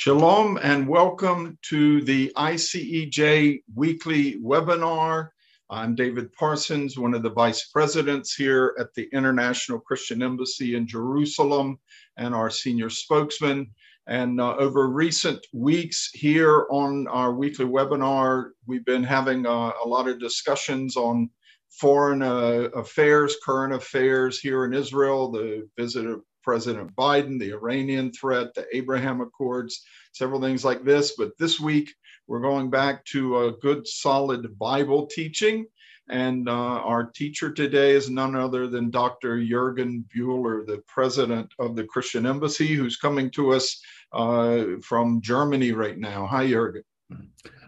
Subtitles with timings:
[0.00, 5.30] Shalom and welcome to the ICEJ weekly webinar.
[5.70, 10.86] I'm David Parsons, one of the vice presidents here at the International Christian Embassy in
[10.86, 11.80] Jerusalem
[12.16, 13.72] and our senior spokesman.
[14.06, 19.88] And uh, over recent weeks here on our weekly webinar, we've been having uh, a
[19.88, 21.28] lot of discussions on
[21.70, 28.12] foreign uh, affairs, current affairs here in Israel, the visit of President Biden, the Iranian
[28.12, 29.82] threat, the Abraham Accords,
[30.12, 31.14] several things like this.
[31.16, 31.94] But this week,
[32.26, 35.66] we're going back to a good, solid Bible teaching.
[36.10, 39.44] And uh, our teacher today is none other than Dr.
[39.44, 43.80] Jurgen Buehler, the president of the Christian Embassy, who's coming to us
[44.12, 46.26] uh, from Germany right now.
[46.26, 46.82] Hi, Jurgen.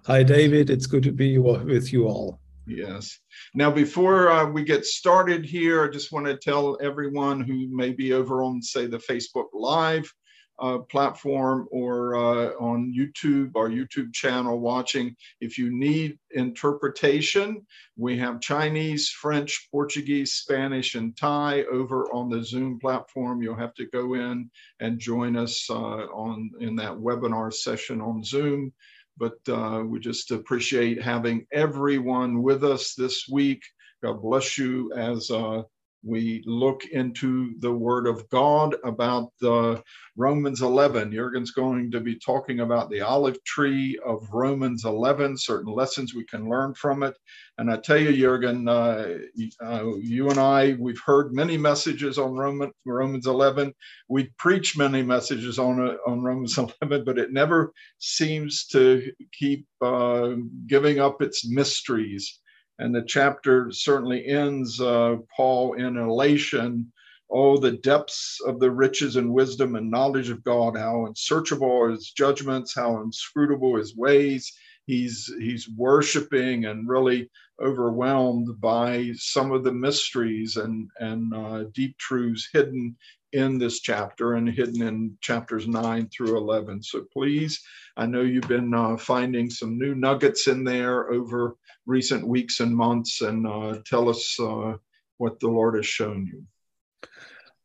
[0.07, 0.71] Hi, David.
[0.71, 2.41] It's good to be with you all.
[2.71, 3.19] Yes.
[3.55, 7.91] Now, before uh, we get started here, I just want to tell everyone who may
[7.91, 10.13] be over on, say, the Facebook Live
[10.61, 18.19] uh, platform or uh, on YouTube, our YouTube channel, watching, if you need interpretation, we
[18.19, 23.43] have Chinese, French, Portuguese, Spanish, and Thai over on the Zoom platform.
[23.43, 28.23] You'll have to go in and join us uh, on in that webinar session on
[28.23, 28.73] Zoom
[29.17, 33.63] but uh, we just appreciate having everyone with us this week.
[34.03, 35.63] God bless you as uh,
[36.03, 39.77] we look into the Word of God about uh,
[40.17, 41.13] Romans 11.
[41.13, 46.25] Jurgen's going to be talking about the olive tree of Romans 11, certain lessons we
[46.25, 47.15] can learn from it.
[47.59, 49.19] And I tell you, Jurgen, uh,
[49.63, 53.73] uh, you and I, we've heard many messages on Roman, Romans 11.
[54.09, 59.67] We preach many messages on, uh, on Romans 11, but it never seems to keep
[59.83, 60.31] uh,
[60.67, 62.41] giving up its mysteries
[62.81, 66.91] and the chapter certainly ends, uh, Paul, in elation.
[67.31, 71.91] Oh, the depths of the riches and wisdom and knowledge of God, how unsearchable are
[71.91, 74.53] his judgments, how inscrutable his ways.
[74.87, 77.31] He's, he's worshiping and really
[77.63, 82.97] overwhelmed by some of the mysteries and, and uh, deep truths hidden
[83.33, 86.83] in this chapter and hidden in chapters 9 through 11.
[86.83, 87.61] So please,
[87.97, 92.77] I know you've been uh, finding some new nuggets in there over recent weeks and
[92.77, 94.75] months, and uh, tell us uh,
[95.19, 96.45] what the Lord has shown you.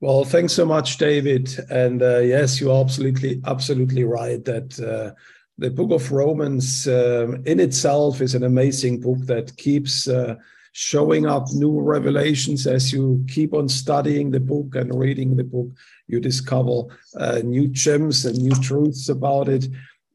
[0.02, 1.58] Well, thanks so much, David.
[1.70, 5.16] And uh, yes, you're absolutely, absolutely right that uh,
[5.58, 10.36] the book of Romans um, in itself is an amazing book that keeps uh,
[10.78, 15.70] showing up new revelations as you keep on studying the book and reading the book.
[16.08, 16.82] You discover
[17.18, 19.68] uh, new gems and new truths about it.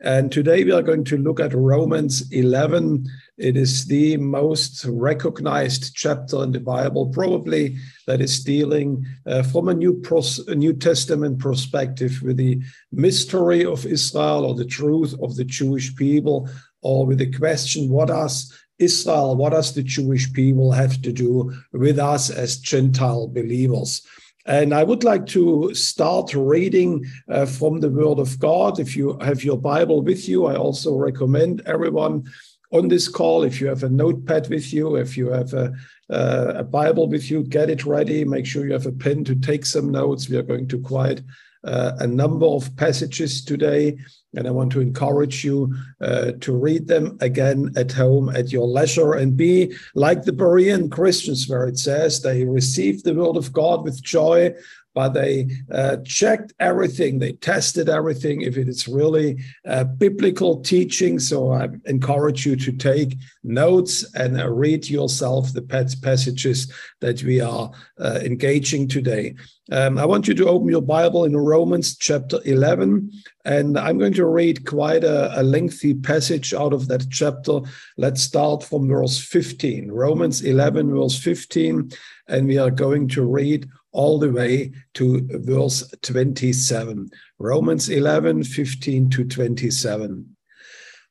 [0.02, 3.06] And today we are going to look at Romans 11.
[3.38, 9.70] It is the most recognized chapter in the Bible, probably that is dealing uh, from
[9.70, 12.60] a new, pros- a new Testament perspective with the
[12.92, 16.50] mystery of Israel or the truth of the Jewish people,
[16.82, 21.52] or with the question, what does Israel, what does the Jewish people have to do
[21.72, 24.02] with us as Gentile believers?
[24.46, 28.80] And I would like to start reading uh, from the Word of God.
[28.80, 32.24] If you have your Bible with you, I also recommend everyone
[32.72, 35.72] on this call, if you have a notepad with you, if you have a,
[36.08, 38.24] uh, a Bible with you, get it ready.
[38.24, 40.28] Make sure you have a pen to take some notes.
[40.28, 41.20] We are going to quite
[41.64, 43.98] uh, a number of passages today,
[44.34, 48.66] and I want to encourage you uh, to read them again at home at your
[48.66, 49.14] leisure.
[49.14, 53.84] And be like the Berean Christians, where it says they received the word of God
[53.84, 54.54] with joy
[54.94, 61.18] but they uh, checked everything, they tested everything, if it is really uh, biblical teaching.
[61.18, 67.40] So I encourage you to take notes and uh, read yourself the passages that we
[67.40, 69.34] are uh, engaging today.
[69.72, 73.12] Um, I want you to open your Bible in Romans chapter 11,
[73.44, 77.60] and I'm going to read quite a, a lengthy passage out of that chapter.
[77.96, 81.92] Let's start from verse 15, Romans 11, verse 15,
[82.26, 87.10] and we are going to read all the way to verse 27.
[87.38, 90.36] Romans 11, 15 to 27.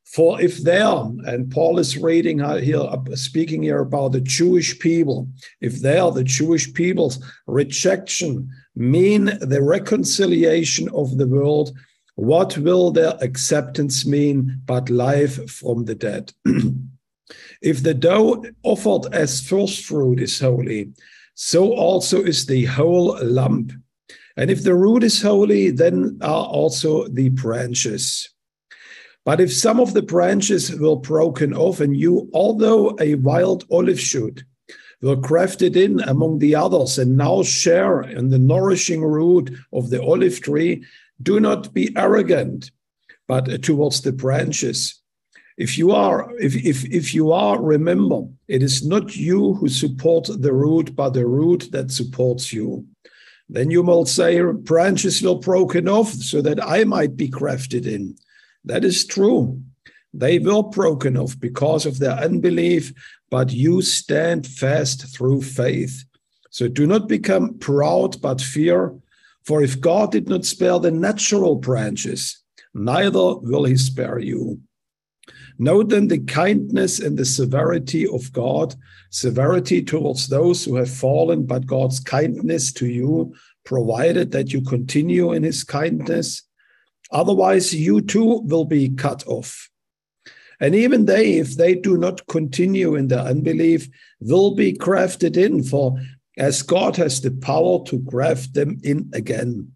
[0.06, 5.28] For if there, and Paul is reading here, speaking here about the Jewish people,
[5.62, 11.78] if there, the Jewish people's rejection mean the reconciliation of the world,
[12.16, 16.34] what will their acceptance mean but life from the dead?
[17.62, 20.92] if the dough offered as first fruit is holy,
[21.42, 23.72] so also is the whole lump.
[24.36, 28.30] And if the root is holy, then are also the branches.
[29.24, 34.02] But if some of the branches were broken off, and you, although a wild olive
[34.02, 34.44] shoot,
[35.02, 40.04] were grafted in among the others, and now share in the nourishing root of the
[40.04, 40.84] olive tree,
[41.24, 42.70] do not be arrogant,
[43.30, 44.99] but towards the branches.
[45.60, 50.30] If you are, if, if, if you are, remember, it is not you who support
[50.30, 52.86] the root, but the root that supports you.
[53.50, 58.16] Then you might say, branches were broken off so that I might be grafted in.
[58.64, 59.62] That is true.
[60.14, 62.94] They were broken off because of their unbelief,
[63.30, 66.06] but you stand fast through faith.
[66.52, 68.96] So do not become proud, but fear.
[69.44, 72.42] For if God did not spare the natural branches,
[72.74, 74.62] neither will he spare you.
[75.62, 78.76] Note then the kindness and the severity of God,
[79.10, 83.36] severity towards those who have fallen, but God's kindness to you,
[83.66, 86.44] provided that you continue in his kindness.
[87.12, 89.70] Otherwise, you too will be cut off.
[90.62, 93.90] And even they, if they do not continue in their unbelief,
[94.22, 96.00] will be grafted in, for
[96.38, 99.74] as God has the power to graft them in again.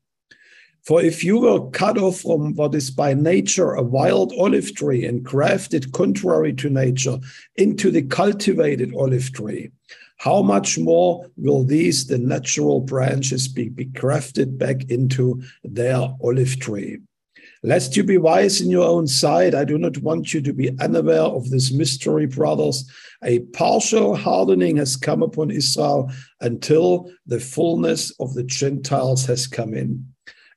[0.85, 5.05] For if you were cut off from what is by nature a wild olive tree
[5.05, 7.19] and grafted contrary to nature
[7.55, 9.71] into the cultivated olive tree,
[10.17, 16.59] how much more will these, the natural branches, be, be grafted back into their olive
[16.59, 16.99] tree?
[17.65, 20.77] Lest you be wise in your own sight, I do not want you to be
[20.81, 22.89] unaware of this mystery, brothers.
[23.23, 29.73] A partial hardening has come upon Israel until the fullness of the Gentiles has come
[29.73, 30.12] in.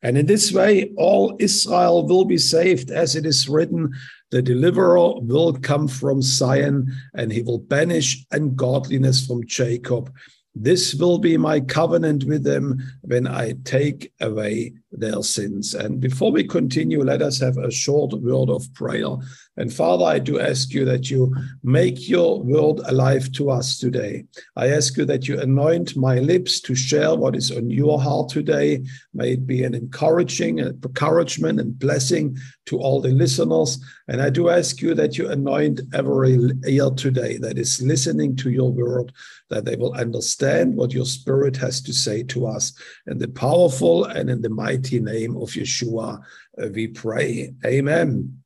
[0.06, 3.92] And in this way, all Israel will be saved, as it is written
[4.30, 10.12] the deliverer will come from Zion, and he will banish ungodliness from Jacob.
[10.54, 15.74] This will be my covenant with them when I take away their sins.
[15.74, 19.16] And before we continue, let us have a short word of prayer.
[19.58, 24.24] And Father, I do ask you that you make your word alive to us today.
[24.56, 28.28] I ask you that you anoint my lips to share what is on your heart
[28.28, 28.84] today.
[29.14, 32.36] May it be an encouraging, encouragement and blessing
[32.66, 33.78] to all the listeners.
[34.08, 38.50] And I do ask you that you anoint every ear today that is listening to
[38.50, 39.12] your word,
[39.48, 42.72] that they will understand what your spirit has to say to us.
[43.06, 46.20] In the powerful and in the mighty name of Yeshua,
[46.60, 47.54] uh, we pray.
[47.64, 48.42] Amen.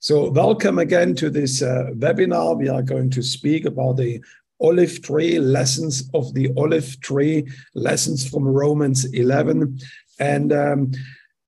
[0.00, 2.58] So, welcome again to this uh, webinar.
[2.58, 4.22] We are going to speak about the
[4.60, 9.78] olive tree, lessons of the olive tree, lessons from Romans 11.
[10.18, 10.92] And um,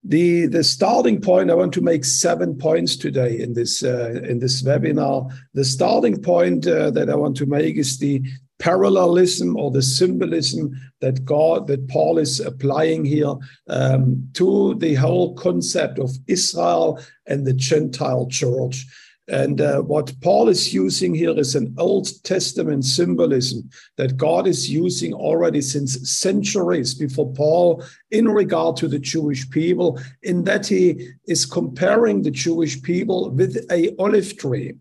[0.04, 4.38] the, the starting point, I want to make seven points today in this, uh, in
[4.38, 5.32] this webinar.
[5.54, 8.22] The starting point uh, that I want to make is the
[8.58, 13.34] parallelism or the symbolism that God, that Paul is applying here
[13.68, 18.84] um, to the whole concept of Israel and the Gentile church.
[19.28, 23.68] And uh, what Paul is using here is an Old Testament symbolism
[23.98, 30.00] that God is using already since centuries before Paul in regard to the Jewish people,
[30.22, 34.72] in that he is comparing the Jewish people with a olive tree.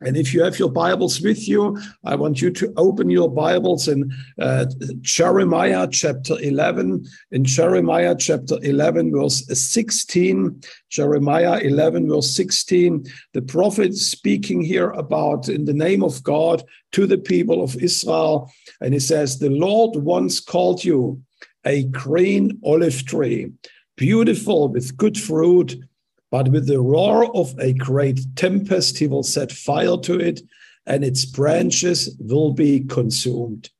[0.00, 3.88] And if you have your Bibles with you, I want you to open your Bibles
[3.88, 4.66] in uh,
[5.00, 7.04] Jeremiah chapter 11.
[7.32, 15.48] In Jeremiah chapter 11, verse 16, Jeremiah 11, verse 16, the prophet speaking here about
[15.48, 16.62] in the name of God
[16.92, 18.52] to the people of Israel.
[18.80, 21.20] And he says, The Lord once called you
[21.64, 23.50] a green olive tree,
[23.96, 25.76] beautiful with good fruit
[26.30, 30.42] but with the roar of a great tempest, he will set fire to it,
[30.86, 33.70] and its branches will be consumed.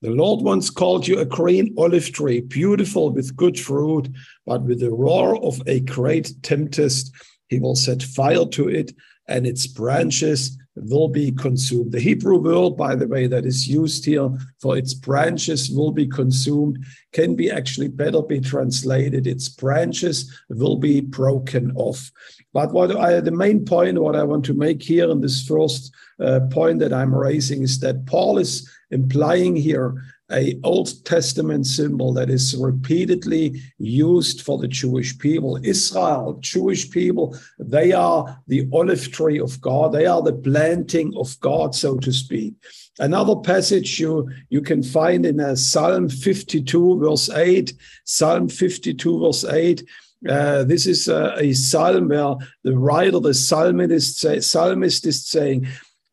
[0.00, 4.08] The Lord once called you a green olive tree, beautiful with good fruit,
[4.46, 7.14] but with the roar of a great tempest,
[7.48, 8.92] he will set fire to it,
[9.28, 11.92] and its branches will be consumed.
[11.92, 16.06] The Hebrew word, by the way, that is used here for its branches will be
[16.06, 19.26] consumed can be actually better be translated.
[19.26, 22.10] Its branches will be broken off.
[22.52, 25.92] But what I, the main point, what I want to make here in this first
[26.20, 30.02] uh, point that I'm raising is that Paul is implying here
[30.32, 35.58] a Old Testament symbol that is repeatedly used for the Jewish people.
[35.62, 39.92] Israel, Jewish people, they are the olive tree of God.
[39.92, 42.54] They are the planting of God, so to speak.
[42.98, 47.72] Another passage you, you can find in uh, Psalm 52, verse 8.
[48.04, 49.84] Psalm 52, verse 8.
[50.28, 55.66] Uh, this is uh, a psalm where the writer, the psalmist, say, psalmist is saying,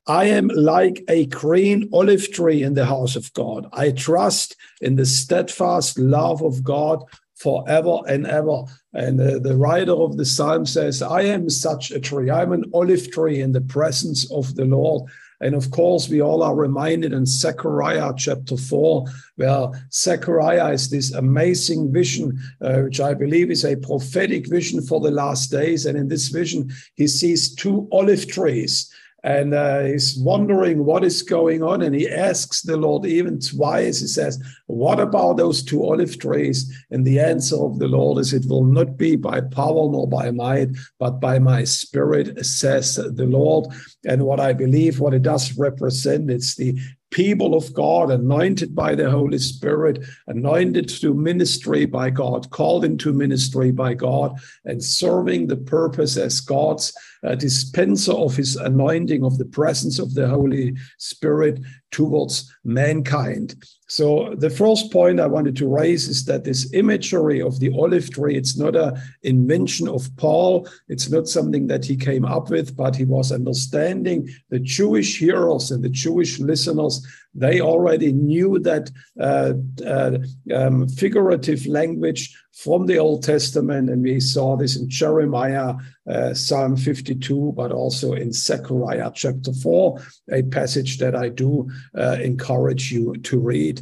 [0.07, 3.67] I am like a green olive tree in the house of God.
[3.73, 7.03] I trust in the steadfast love of God
[7.35, 8.63] forever and ever.
[8.93, 12.29] And uh, the writer of the psalm says, I am such a tree.
[12.29, 15.09] I'm an olive tree in the presence of the Lord.
[15.41, 19.05] And of course, we all are reminded in Zechariah chapter 4,
[19.37, 24.99] where Zechariah is this amazing vision, uh, which I believe is a prophetic vision for
[24.99, 25.85] the last days.
[25.85, 28.91] And in this vision, he sees two olive trees
[29.23, 31.81] and uh, he's wondering what is going on.
[31.81, 33.99] And he asks the Lord even twice.
[33.99, 36.71] He says, What about those two olive trees?
[36.91, 40.31] And the answer of the Lord is, It will not be by power nor by
[40.31, 43.67] might, but by my spirit, says the Lord.
[44.05, 46.79] And what I believe, what it does represent, it's the
[47.11, 53.13] people of God, anointed by the Holy Spirit, anointed to ministry by God, called into
[53.13, 59.37] ministry by God, and serving the purpose as God's uh, dispenser of his anointing, of
[59.37, 61.59] the presence of the Holy Spirit
[61.91, 63.55] towards mankind.
[63.87, 68.11] So the first point I wanted to raise is that this imagery of the olive
[68.11, 70.67] tree, it's not an invention of Paul.
[70.87, 75.71] It's not something that he came up with, but he was understanding the Jewish hearers
[75.71, 77.05] and the Jewish listeners.
[77.35, 79.53] They already knew that uh,
[79.85, 80.17] uh,
[80.53, 85.75] um, figurative language from the Old Testament, and we saw this in Jeremiah,
[86.09, 92.17] uh, Psalm 52, but also in Zechariah chapter 4, a passage that I do uh,
[92.21, 93.81] encourage you to read.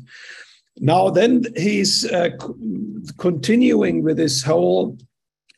[0.80, 2.30] Now, then he's uh,
[3.18, 4.98] continuing with this whole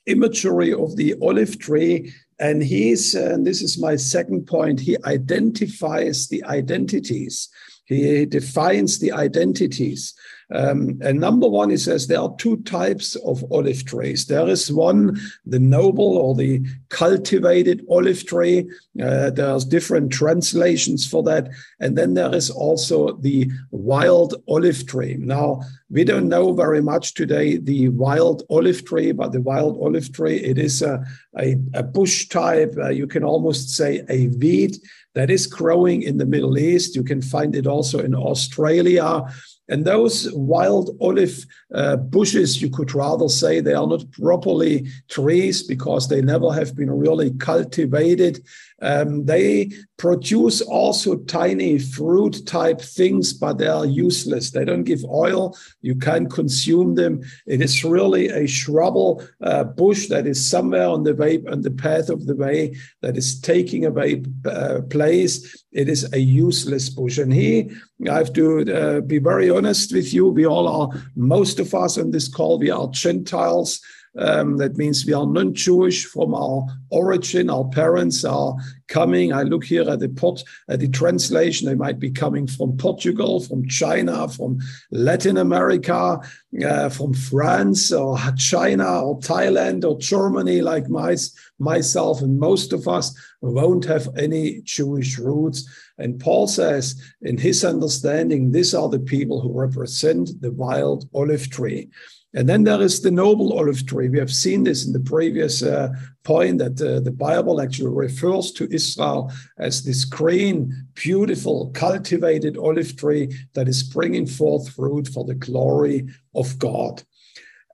[0.06, 2.14] imagery of the olive tree.
[2.40, 7.50] And he's, and this is my second point, he identifies the identities.
[7.90, 10.14] He defines the identities.
[10.52, 14.26] Um, and number one, he says there are two types of olive trees.
[14.26, 18.70] There is one, the noble or the cultivated olive tree.
[19.02, 21.50] Uh, there's different translations for that.
[21.80, 25.18] And then there is also the wild olive tree.
[25.20, 30.12] Now, we don't know very much today the wild olive tree, but the wild olive
[30.14, 31.04] tree, it is a,
[31.40, 32.76] a, a bush type.
[32.78, 34.78] Uh, you can almost say a weed
[35.16, 36.96] that is growing in the Middle East.
[36.96, 39.24] You can find it also in Australia.
[39.68, 45.64] And those wild olive uh, bushes, you could rather say they are not properly trees
[45.64, 48.44] because they never have been really cultivated.
[48.82, 54.52] Um, they produce also tiny fruit type things, but they are useless.
[54.52, 55.58] They don't give oil.
[55.82, 57.22] You can't consume them.
[57.46, 61.72] It is really a shrubble uh, bush that is somewhere on the way, on the
[61.72, 65.64] path of the way that is taking away uh, place.
[65.72, 67.18] It is a useless bush.
[67.18, 67.72] And he,
[68.10, 71.98] I have to uh, be very honest with you, we all are, most of us
[71.98, 73.82] on this call, we are Gentiles.
[74.20, 77.50] Um, that means we are non Jewish from our origin.
[77.50, 78.54] Our parents are
[78.90, 79.32] coming.
[79.32, 81.68] I look here at the port, at the translation.
[81.68, 84.60] They might be coming from Portugal, from China, from
[84.92, 86.20] Latin America,
[86.66, 91.16] uh, from France or China or Thailand or Germany, like my,
[91.58, 92.22] myself.
[92.22, 95.66] And most of us won't have any Jewish roots.
[95.98, 101.50] And Paul says, in his understanding, these are the people who represent the wild olive
[101.50, 101.90] tree.
[102.36, 104.08] And then there is the noble olive tree.
[104.08, 105.90] We have seen this in the previous uh,
[106.24, 112.96] point that uh, the Bible actually refers to Israel as this green, beautiful, cultivated olive
[112.96, 117.02] tree that is bringing forth fruit for the glory of God.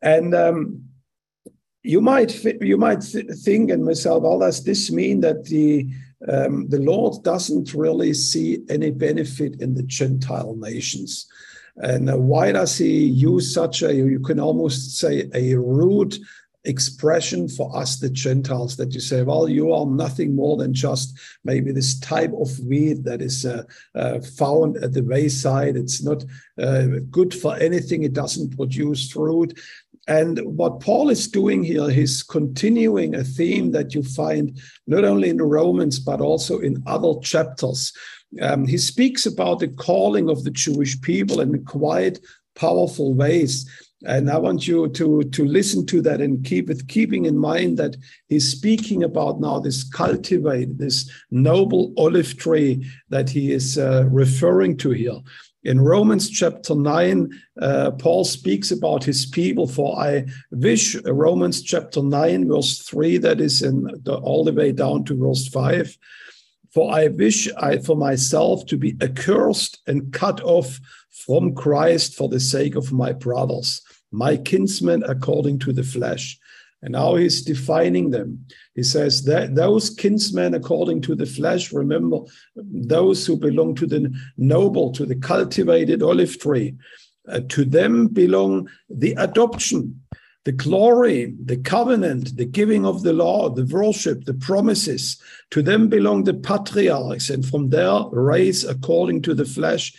[0.02, 0.86] And um,
[1.84, 5.88] you might you might th- think and myself, well, does this mean that the
[6.30, 11.28] um, the Lord doesn't really see any benefit in the Gentile nations?
[11.78, 16.18] And uh, why does he use such a, you can almost say, a rude
[16.66, 21.18] expression for us, the Gentiles, that you say, well, you are nothing more than just
[21.44, 23.64] maybe this type of weed that is uh,
[23.94, 25.76] uh, found at the wayside.
[25.76, 26.24] It's not
[26.58, 29.60] uh, good for anything, it doesn't produce fruit.
[30.08, 35.30] And what Paul is doing here, he's continuing a theme that you find not only
[35.30, 37.92] in the Romans, but also in other chapters
[38.42, 42.20] um, he speaks about the calling of the Jewish people in quite
[42.56, 43.70] powerful ways.
[44.06, 47.78] And I want you to, to listen to that and keep it, keeping in mind
[47.78, 47.96] that
[48.28, 54.78] he's speaking about now this cultivate, this noble olive tree that he is uh, referring
[54.78, 55.20] to here.
[55.66, 59.66] In Romans chapter 9, uh, Paul speaks about his people.
[59.68, 64.72] For I wish, Romans chapter 9, verse 3, that is in the, all the way
[64.72, 65.98] down to verse 5.
[66.72, 70.80] For I wish I for myself to be accursed and cut off
[71.10, 73.82] from Christ for the sake of my brothers,
[74.12, 76.38] my kinsmen according to the flesh.
[76.86, 78.46] And now he's defining them.
[78.76, 82.20] He says that those kinsmen according to the flesh, remember,
[82.56, 86.76] those who belong to the noble, to the cultivated olive tree,
[87.28, 90.00] uh, to them belong the adoption
[90.44, 95.20] the glory, the covenant, the giving of the law, the worship, the promises.
[95.50, 99.92] To them belong the patriarchs, and from their race, according to the flesh,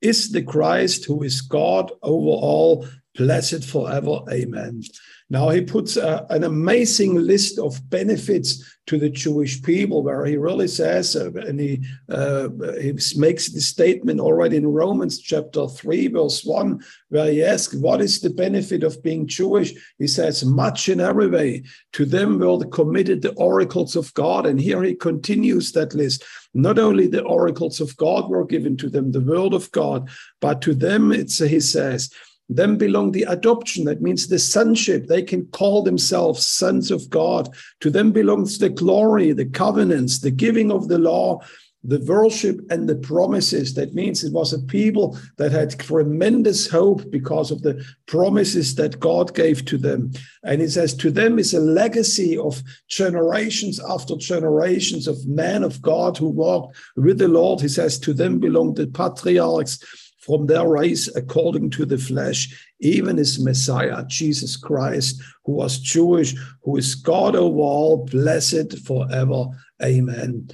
[0.00, 2.88] is the Christ who is God over all,
[3.20, 4.20] blessed forever.
[4.32, 4.82] Amen.
[5.28, 10.38] Now he puts a, an amazing list of benefits to the Jewish people, where he
[10.38, 12.48] really says, uh, and he, uh,
[12.80, 18.00] he makes the statement already in Romans chapter 3, verse 1, where he asks, What
[18.00, 19.74] is the benefit of being Jewish?
[19.98, 21.64] He says, Much in every way.
[21.92, 24.46] To them were committed the oracles of God.
[24.46, 26.24] And here he continues that list.
[26.54, 30.08] Not only the oracles of God were given to them, the word of God,
[30.40, 32.10] but to them, it's, he says,
[32.50, 33.84] them belong the adoption.
[33.84, 35.06] That means the sonship.
[35.06, 37.54] They can call themselves sons of God.
[37.80, 41.40] To them belongs the glory, the covenants, the giving of the law,
[41.84, 43.74] the worship, and the promises.
[43.74, 49.00] That means it was a people that had tremendous hope because of the promises that
[49.00, 50.10] God gave to them.
[50.42, 55.80] And it says, to them is a legacy of generations after generations of men of
[55.80, 57.60] God who walked with the Lord.
[57.60, 59.78] He says, to them belong the patriarchs
[60.20, 66.34] from their race according to the flesh, even as Messiah, Jesus Christ, who was Jewish,
[66.62, 69.46] who is God of all, blessed forever.
[69.82, 70.48] Amen.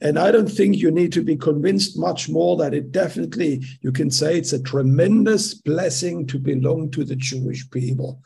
[0.00, 3.92] And I don't think you need to be convinced much more that it definitely, you
[3.92, 8.22] can say it's a tremendous blessing to belong to the Jewish people.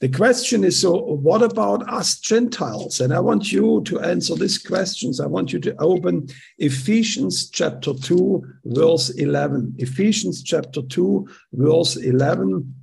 [0.00, 3.00] The question is so, what about us Gentiles?
[3.00, 5.18] And I want you to answer these questions.
[5.18, 6.28] I want you to open
[6.58, 9.74] Ephesians chapter 2, verse 11.
[9.78, 12.74] Ephesians chapter 2, verse 11.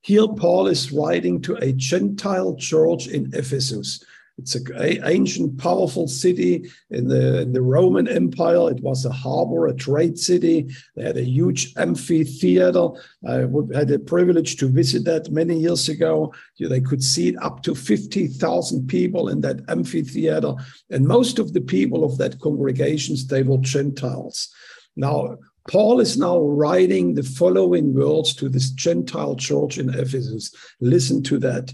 [0.00, 4.02] Here, Paul is writing to a Gentile church in Ephesus.
[4.38, 8.70] It's an ancient, powerful city in the, in the Roman Empire.
[8.70, 10.68] It was a harbor, a trade city.
[10.96, 12.88] They had a huge amphitheater.
[13.28, 13.34] I
[13.74, 16.32] had the privilege to visit that many years ago.
[16.58, 20.54] They could seat up to 50,000 people in that amphitheater.
[20.90, 24.48] And most of the people of that congregations, they were Gentiles.
[24.96, 25.36] Now,
[25.68, 30.52] Paul is now writing the following words to this Gentile church in Ephesus.
[30.80, 31.72] Listen to that.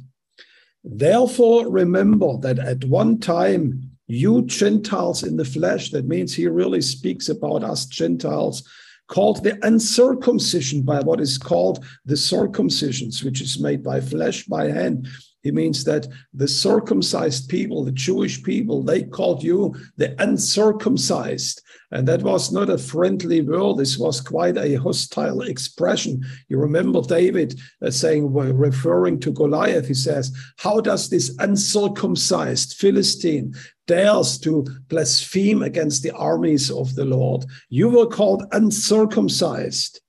[0.84, 6.80] Therefore, remember that at one time, you Gentiles in the flesh, that means he really
[6.80, 8.66] speaks about us Gentiles,
[9.08, 14.70] called the uncircumcision by what is called the circumcisions, which is made by flesh, by
[14.70, 15.08] hand.
[15.48, 21.62] He means that the circumcised people, the Jewish people, they called you the uncircumcised.
[21.90, 23.78] And that was not a friendly word.
[23.78, 26.22] This was quite a hostile expression.
[26.50, 33.54] You remember David uh, saying, referring to Goliath, he says, How does this uncircumcised Philistine
[33.86, 37.46] dares to blaspheme against the armies of the Lord?
[37.70, 40.02] You were called uncircumcised.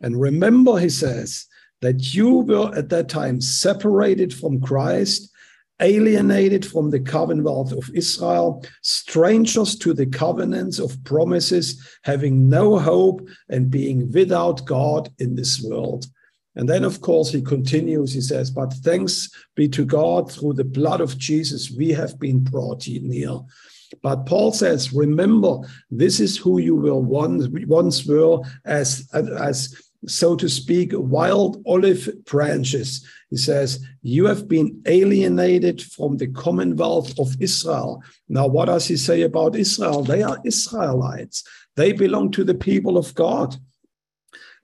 [0.00, 1.46] And remember, he says,
[1.84, 5.30] that you were at that time separated from Christ
[5.80, 13.26] alienated from the commonwealth of Israel, strangers to the covenants of promises, having no hope
[13.48, 16.06] and being without God in this world.
[16.56, 20.64] And then, of course, he continues, he says, But thanks be to God through the
[20.64, 23.40] blood of Jesus, we have been brought near.
[24.02, 25.58] But Paul says, Remember,
[25.90, 29.74] this is who you were once, once were as, as
[30.06, 33.06] so to speak, wild olive branches.
[33.30, 38.02] He says, You have been alienated from the commonwealth of Israel.
[38.28, 40.02] Now, what does he say about Israel?
[40.02, 41.44] They are Israelites,
[41.76, 43.56] they belong to the people of God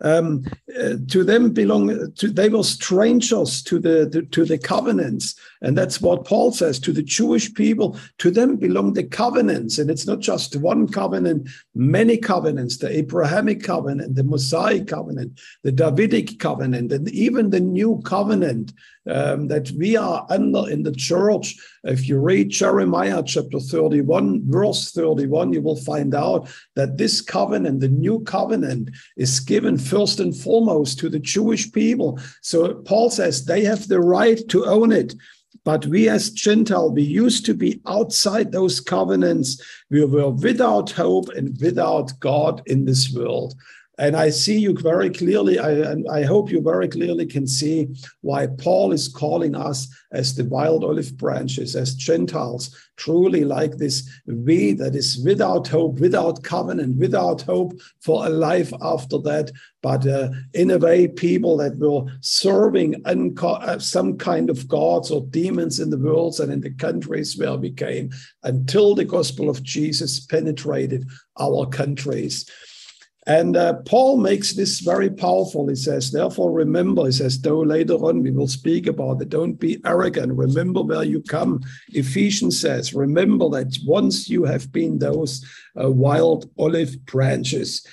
[0.02, 0.44] um,
[0.78, 5.34] uh, to them belong to they were strangers to the, the, to the covenants.
[5.62, 9.78] And that's what paul says to the jewish people to them belong the covenants.
[9.78, 15.72] And it's not just one covenant many covenants the abrahamic covenant the mosaic covenant the
[15.72, 18.72] davidic covenant and even the new covenant
[19.08, 21.56] um, that we are under in the church.
[21.84, 27.80] If you read Jeremiah chapter 31, verse 31, you will find out that this covenant,
[27.80, 32.18] the new covenant, is given first and foremost to the Jewish people.
[32.42, 35.14] So Paul says they have the right to own it.
[35.64, 39.62] But we as Gentile, we used to be outside those covenants.
[39.90, 43.54] We were without hope and without God in this world.
[44.00, 47.88] And I see you very clearly, I, I hope you very clearly can see
[48.22, 54.08] why Paul is calling us as the wild olive branches, as Gentiles, truly like this
[54.26, 60.06] we that is without hope, without covenant, without hope for a life after that, but
[60.06, 65.26] uh, in a way, people that were serving unco- uh, some kind of gods or
[65.28, 68.10] demons in the worlds and in the countries where we came
[68.44, 71.06] until the gospel of Jesus penetrated
[71.38, 72.48] our countries.
[73.30, 75.68] And uh, Paul makes this very powerful.
[75.68, 79.54] He says, therefore, remember, he says, though later on we will speak about it, don't
[79.54, 80.32] be arrogant.
[80.32, 81.60] Remember where you come.
[81.90, 85.44] Ephesians says, remember that once you have been those
[85.80, 87.86] uh, wild olive branches.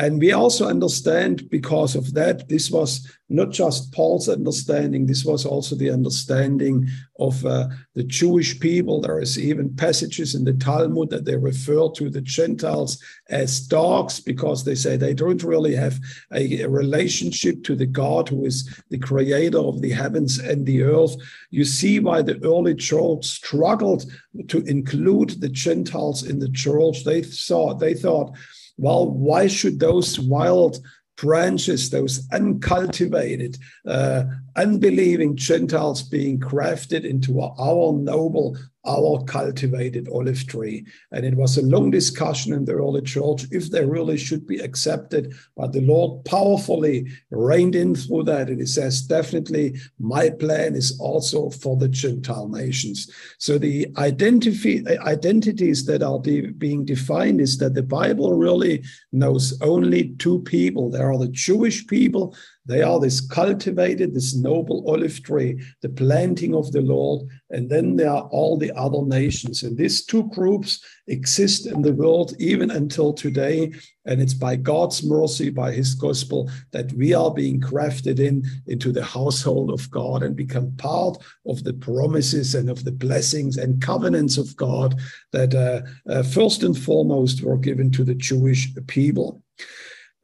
[0.00, 5.44] And we also understand because of that, this was not just Paul's understanding, this was
[5.44, 9.02] also the understanding of uh, the Jewish people.
[9.02, 14.20] There is even passages in the Talmud that they refer to the Gentiles as dogs
[14.20, 16.00] because they say they don't really have
[16.32, 20.82] a, a relationship to the God who is the creator of the heavens and the
[20.82, 21.14] earth.
[21.50, 24.06] You see why the early church struggled
[24.48, 27.04] to include the Gentiles in the church.
[27.04, 28.34] They thought, they thought,
[28.80, 30.78] well, why should those wild
[31.16, 34.24] branches, those uncultivated, uh,
[34.56, 40.86] unbelieving Gentiles being crafted into our noble our cultivated olive tree.
[41.12, 44.58] And it was a long discussion in the early church if they really should be
[44.58, 45.34] accepted.
[45.56, 48.48] But the Lord powerfully reigned in through that.
[48.48, 53.10] And he says, definitely, my plan is also for the Gentile nations.
[53.38, 59.60] So the identity, identities that are de- being defined is that the Bible really knows
[59.60, 60.90] only two people.
[60.90, 62.34] There are the Jewish people
[62.66, 67.96] they are this cultivated, this noble olive tree, the planting of the Lord, and then
[67.96, 69.62] there are all the other nations.
[69.62, 73.72] And these two groups exist in the world even until today.
[74.04, 78.92] And it's by God's mercy, by his gospel, that we are being crafted in into
[78.92, 83.82] the household of God and become part of the promises and of the blessings and
[83.82, 85.00] covenants of God
[85.32, 89.42] that uh, uh, first and foremost were given to the Jewish people.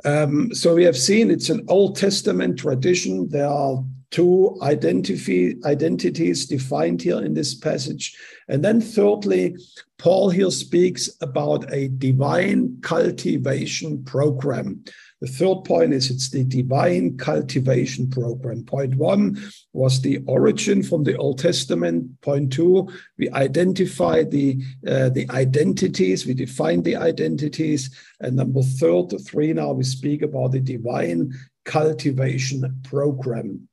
[0.05, 3.29] Um, so we have seen it's an Old Testament tradition.
[3.29, 8.17] There are two identities defined here in this passage.
[8.49, 9.57] And then, thirdly,
[9.99, 14.85] Paul here speaks about a divine cultivation program.
[15.21, 18.65] The third point is it's the divine cultivation program.
[18.65, 19.39] Point one
[19.73, 22.21] was the origin from the Old Testament.
[22.21, 27.91] Point two, we identify the, uh, the identities, we define the identities.
[28.21, 31.33] And number third, three, now we speak about the divine
[31.65, 33.69] cultivation program.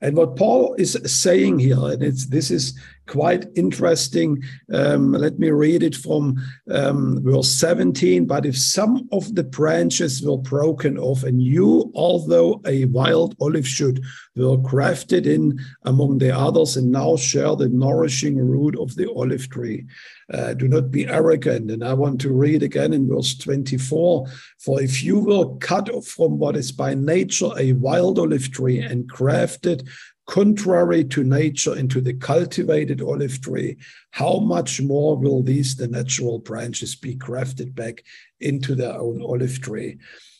[0.00, 4.42] And what Paul is saying here, and it's this is quite interesting.
[4.72, 6.36] Um, let me read it from
[6.70, 8.26] um, verse 17.
[8.26, 13.66] But if some of the branches were broken off, and you, although a wild olive
[13.66, 14.00] shoot,
[14.34, 19.48] were grafted in among the others, and now share the nourishing root of the olive
[19.48, 19.86] tree.
[20.32, 21.70] Uh, do not be arrogant.
[21.70, 24.26] And I want to read again in verse 24
[24.58, 28.80] For if you were cut off from what is by nature a wild olive tree
[28.80, 29.85] and grafted
[30.26, 33.76] contrary to nature into the cultivated olive tree,
[34.10, 38.02] how much more will these, the natural branches, be grafted back
[38.40, 39.98] into their own olive tree?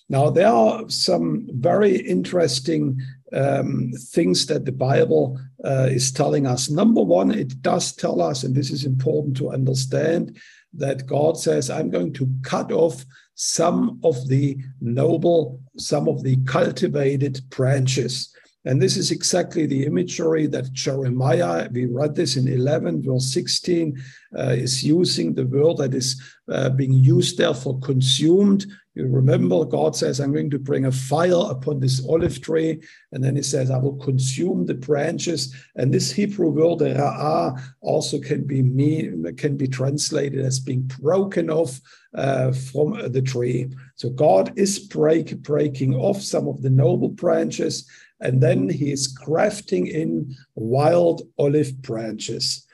[0.09, 3.01] Now, there are some very interesting
[3.33, 6.71] um, things that the Bible uh, is telling us.
[6.71, 10.39] Number one, it does tell us, and this is important to understand,
[10.75, 16.37] that God says, I'm going to cut off some of the noble, some of the
[16.45, 18.33] cultivated branches.
[18.67, 23.97] And this is exactly the imagery that Jeremiah, we read this in 11, verse 16,
[24.37, 28.67] uh, is using the word that is uh, being used there for consumed.
[28.95, 32.83] You remember, God says, I'm going to bring a fire upon this olive tree.
[33.13, 35.55] And then he says, I will consume the branches.
[35.77, 41.51] And this Hebrew word, ra'ah, also can be, mean, can be translated as being broken
[41.51, 41.81] off
[42.15, 43.71] uh, from the tree.
[43.95, 47.89] So God is break, breaking off some of the noble branches
[48.21, 52.67] and then he is grafting in wild olive branches.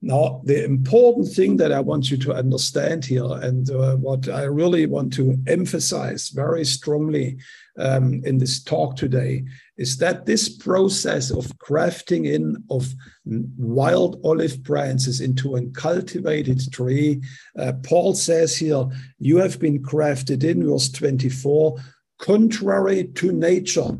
[0.00, 4.44] Now, the important thing that I want you to understand here, and uh, what I
[4.44, 7.38] really want to emphasize very strongly
[7.80, 9.44] um, in this talk today,
[9.76, 17.20] is that this process of grafting in of wild olive branches into a cultivated tree,
[17.58, 18.86] uh, Paul says here,
[19.18, 21.76] you have been grafted in, verse 24,
[22.18, 23.98] contrary to nature.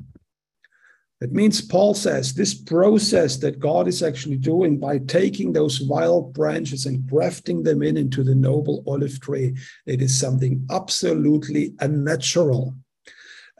[1.20, 6.32] It means Paul says this process that God is actually doing by taking those wild
[6.32, 12.74] branches and grafting them in into the noble olive tree, it is something absolutely unnatural.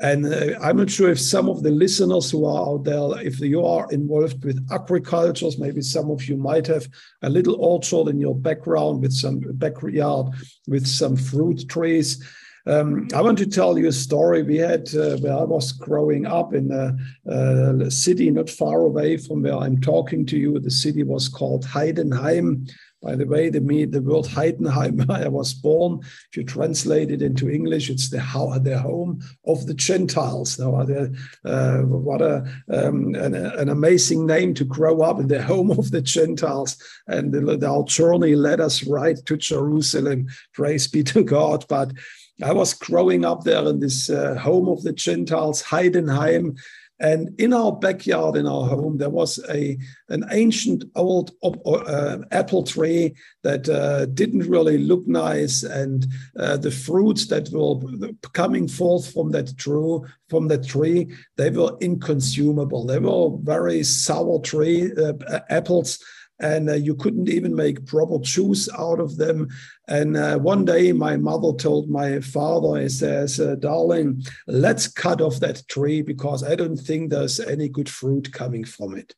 [0.00, 3.40] And uh, I'm not sure if some of the listeners who are out there, if
[3.40, 6.86] you are involved with agriculture, maybe some of you might have
[7.22, 10.28] a little orchard in your background with some backyard
[10.68, 12.24] with some fruit trees.
[12.68, 16.26] Um, I want to tell you a story we had uh, where I was growing
[16.26, 16.94] up in a,
[17.26, 20.58] a, city not far away from where I'm talking to you.
[20.58, 22.70] The city was called Heidenheim.
[23.02, 27.48] By the way, the, the word Heidenheim, I was born, if you translate it into
[27.48, 28.18] English, it's the,
[28.62, 30.58] the home of the Gentiles.
[30.58, 35.70] Now, uh, what a, um, an, an, amazing name to grow up in the home
[35.70, 36.76] of the Gentiles.
[37.06, 40.26] And the, our journey led us right to Jerusalem.
[40.52, 41.64] Praise be to God.
[41.68, 41.92] But
[42.42, 46.56] I was growing up there in this uh, home of the Gentiles, Heidenheim,
[47.00, 52.64] and in our backyard, in our home, there was a an ancient old uh, apple
[52.64, 56.06] tree that uh, didn't really look nice, and
[56.38, 61.76] uh, the fruits that were coming forth from that tree, from that tree, they were
[61.80, 62.84] inconsumable.
[62.84, 66.02] They were very sour tree uh, apples
[66.40, 69.48] and uh, you couldn't even make proper juice out of them.
[69.88, 75.20] And uh, one day, my mother told my father, "He says, uh, darling, let's cut
[75.20, 79.14] off that tree because I don't think there's any good fruit coming from it."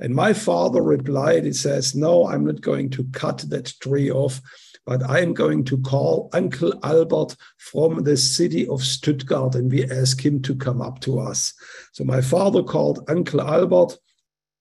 [0.00, 4.40] And my father replied, "He says, no, I'm not going to cut that tree off."
[4.86, 9.84] But I am going to call Uncle Albert from the city of Stuttgart and we
[9.84, 11.52] ask him to come up to us.
[11.92, 13.98] So my father called Uncle Albert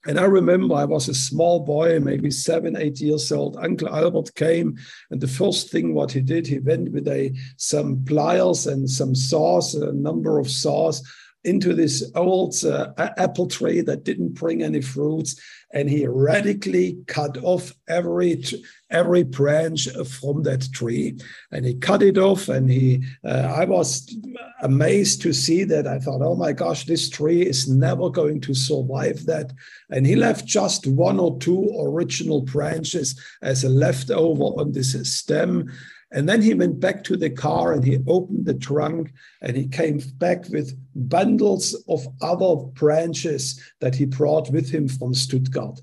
[0.07, 3.57] and I remember I was a small boy, maybe seven, eight years old.
[3.57, 4.77] Uncle Albert came,
[5.11, 9.13] and the first thing what he did, he went with a some pliers and some
[9.13, 11.03] saws, a number of saws,
[11.43, 15.39] into this old uh, apple tree that didn't bring any fruits,
[15.73, 18.43] and he radically cut off every
[18.89, 19.87] every branch
[20.19, 21.17] from that tree,
[21.51, 22.49] and he cut it off.
[22.49, 24.15] And he, uh, I was
[24.61, 25.87] amazed to see that.
[25.87, 29.51] I thought, oh my gosh, this tree is never going to survive that.
[29.89, 35.69] And he left just one or two original branches as a leftover on this stem.
[36.11, 39.67] And then he went back to the car and he opened the trunk and he
[39.67, 45.79] came back with bundles of other branches that he brought with him from Stuttgart.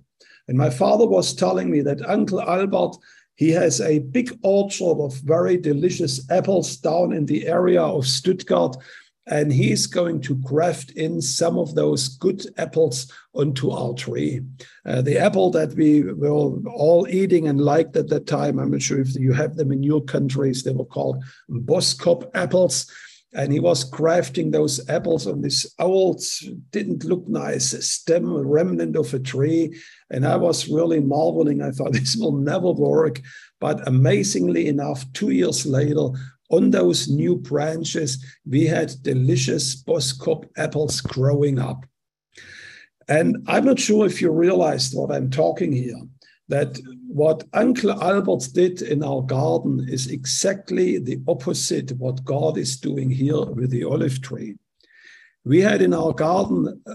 [0.49, 2.97] And my father was telling me that Uncle Albert,
[3.37, 8.77] he has a big orchard of very delicious apples down in the area of Stuttgart
[9.27, 14.43] and he's going to graft in some of those good apples onto our tree.
[14.85, 16.29] Uh, the apple that we were
[16.69, 19.83] all eating and liked at that time, I'm not sure if you have them in
[19.83, 22.91] your countries, they were called Boskoop apples.
[23.35, 26.23] And he was grafting those apples on this old,
[26.71, 29.77] didn't look nice stem, remnant of a tree.
[30.11, 31.61] And I was really marveling.
[31.61, 33.21] I thought this will never work.
[33.61, 36.11] But amazingly enough, two years later,
[36.51, 41.85] on those new branches, we had delicious Boskoop apples growing up.
[43.09, 46.01] And I'm not sure if you realized what I'm talking here,
[46.49, 46.79] that
[47.09, 53.11] what Uncle Albert did in our garden is exactly the opposite what God is doing
[53.11, 54.57] here with the olive tree.
[55.45, 56.95] We had in our garden uh,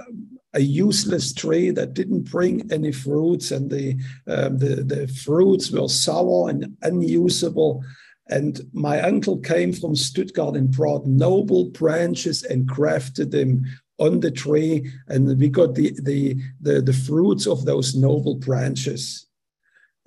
[0.54, 5.88] a useless tree that didn't bring any fruits, and the, um, the, the fruits were
[5.88, 7.84] sour and unusable.
[8.28, 13.66] And my uncle came from Stuttgart and brought noble branches and grafted them
[13.98, 19.28] on the tree, and we got the, the, the, the fruits of those noble branches.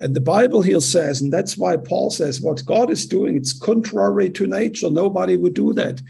[0.03, 3.57] And the Bible here says, and that's why Paul says, what God is doing, it's
[3.57, 4.89] contrary to nature.
[4.89, 6.01] Nobody would do that.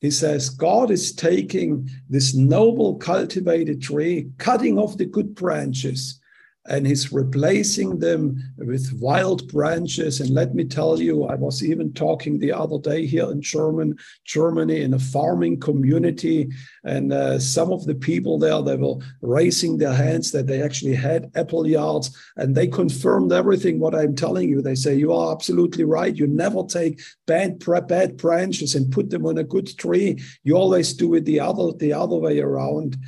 [0.00, 6.18] He says, God is taking this noble cultivated tree, cutting off the good branches,
[6.66, 10.20] and he's replacing them with wild branches.
[10.20, 13.98] And let me tell you, I was even talking the other day here in German,
[14.24, 16.50] Germany in a farming community,
[16.84, 20.94] and uh, some of the people there they were raising their hands that they actually
[20.94, 24.62] had apple yards, and they confirmed everything what I'm telling you.
[24.62, 26.14] They say you are absolutely right.
[26.14, 30.22] You never take bad bad branches and put them on a good tree.
[30.44, 32.98] You always do it the other the other way around.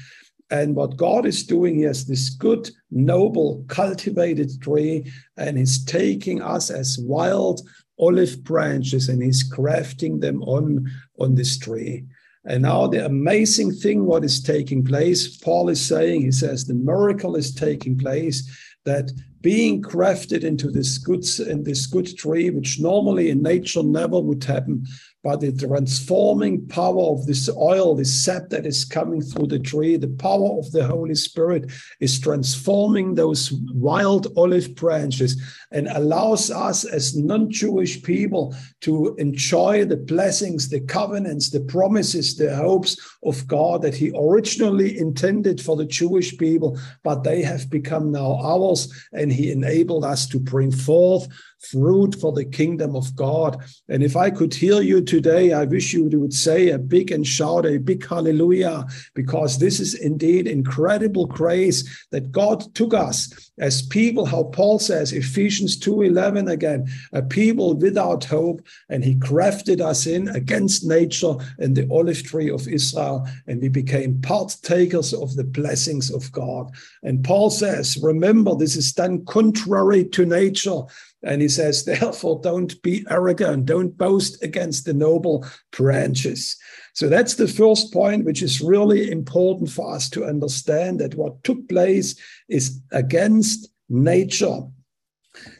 [0.50, 6.42] And what God is doing, He has this good, noble, cultivated tree, and He's taking
[6.42, 7.60] us as wild
[7.98, 12.04] olive branches and He's grafting them on, on this tree.
[12.46, 16.74] And now the amazing thing, what is taking place, Paul is saying, he says the
[16.74, 18.46] miracle is taking place
[18.84, 24.20] that being grafted into this good in this good tree, which normally in nature never
[24.20, 24.84] would happen,
[25.24, 29.96] by the transforming power of this oil, this sap that is coming through the tree,
[29.96, 35.40] the power of the Holy Spirit is transforming those wild olive branches
[35.72, 42.36] and allows us as non Jewish people to enjoy the blessings, the covenants, the promises,
[42.36, 47.70] the hopes of God that He originally intended for the Jewish people, but they have
[47.70, 48.92] become now ours.
[49.12, 51.28] And he enabled us to bring forth
[51.70, 53.62] fruit for the kingdom of God.
[53.88, 57.26] And if I could hear you today, I wish you would say a big and
[57.26, 63.82] shout a big hallelujah, because this is indeed incredible grace that God took us as
[63.82, 70.06] people, how Paul says, Ephesians 2:11 again, a people without hope, and he crafted us
[70.06, 75.44] in against nature in the olive tree of Israel, and we became partakers of the
[75.44, 76.70] blessings of God.
[77.02, 80.80] And Paul says, remember, this is done contrary to nature.
[81.24, 86.56] And he says, therefore, don't be arrogant, don't boast against the noble branches.
[86.92, 91.42] So that's the first point, which is really important for us to understand that what
[91.42, 92.14] took place
[92.48, 94.60] is against nature.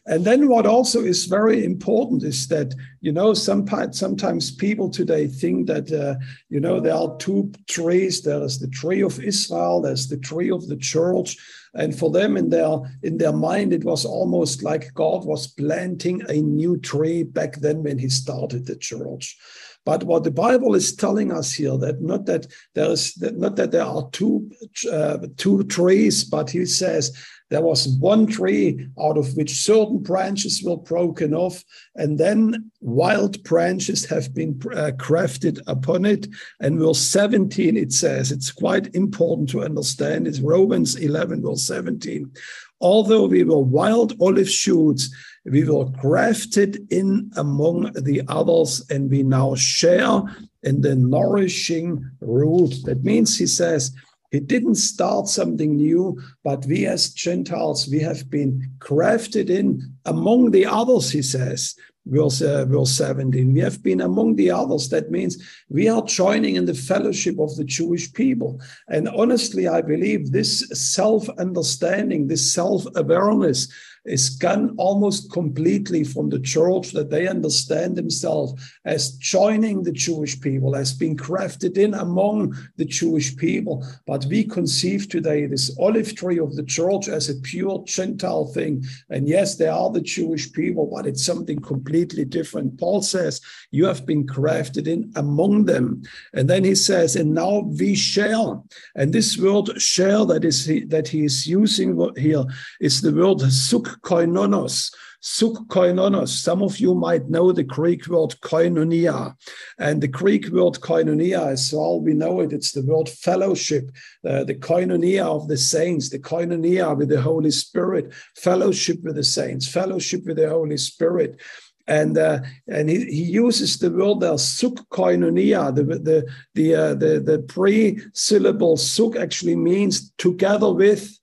[0.07, 5.27] And then what also is very important is that, you know, some, sometimes people today
[5.27, 6.15] think that, uh,
[6.49, 8.23] you know, there are two trees.
[8.23, 11.37] There is the tree of Israel, there's the tree of the church.
[11.75, 16.23] And for them in their in their mind, it was almost like God was planting
[16.29, 19.37] a new tree back then when he started the church.
[19.85, 23.71] But what the Bible is telling us here that not that there is not that
[23.71, 24.51] there are two
[24.91, 27.13] uh, two trees, but he says
[27.51, 31.63] there was one tree out of which certain branches were broken off,
[31.95, 36.27] and then wild branches have been uh, crafted upon it.
[36.61, 42.33] And verse 17, it says, it's quite important to understand, it's Romans 11, verse 17.
[42.81, 49.23] Although we were wild olive shoots, we were grafted in among the others, and we
[49.23, 50.23] now share
[50.63, 52.75] in the nourishing root.
[52.85, 53.93] That means, he says,
[54.31, 60.51] he didn't start something new, but we as Gentiles, we have been crafted in among
[60.51, 61.77] the others, he says,
[62.07, 63.53] verse, uh, verse 17.
[63.53, 64.89] We have been among the others.
[64.89, 68.61] That means we are joining in the fellowship of the Jewish people.
[68.89, 73.69] And honestly, I believe this self understanding, this self awareness,
[74.05, 78.53] is gone almost completely from the church that they understand themselves
[78.85, 83.83] as joining the Jewish people, as being crafted in among the Jewish people.
[84.07, 88.85] But we conceive today this olive tree of the church as a pure Gentile thing.
[89.09, 92.79] And yes, they are the Jewish people, but it's something completely different.
[92.81, 96.03] Paul says, You have been crafted in among them.
[96.33, 98.61] And then he says, And now we share.
[98.97, 102.45] And this word share that is that he is using here
[102.81, 106.29] is the word suk koinonos, suk koinonos.
[106.29, 109.35] Some of you might know the Greek word koinonia.
[109.79, 113.91] And the Greek word koinonia, as all we know it, it's the word fellowship,
[114.29, 119.25] uh, the koinonia of the saints, the koinonia with the Holy Spirit, fellowship with the
[119.25, 121.41] saints, fellowship with the Holy Spirit
[121.87, 126.95] and uh, and he, he uses the word there suk koinonia the the the uh,
[126.95, 131.19] the, the pre syllable suk actually means together with.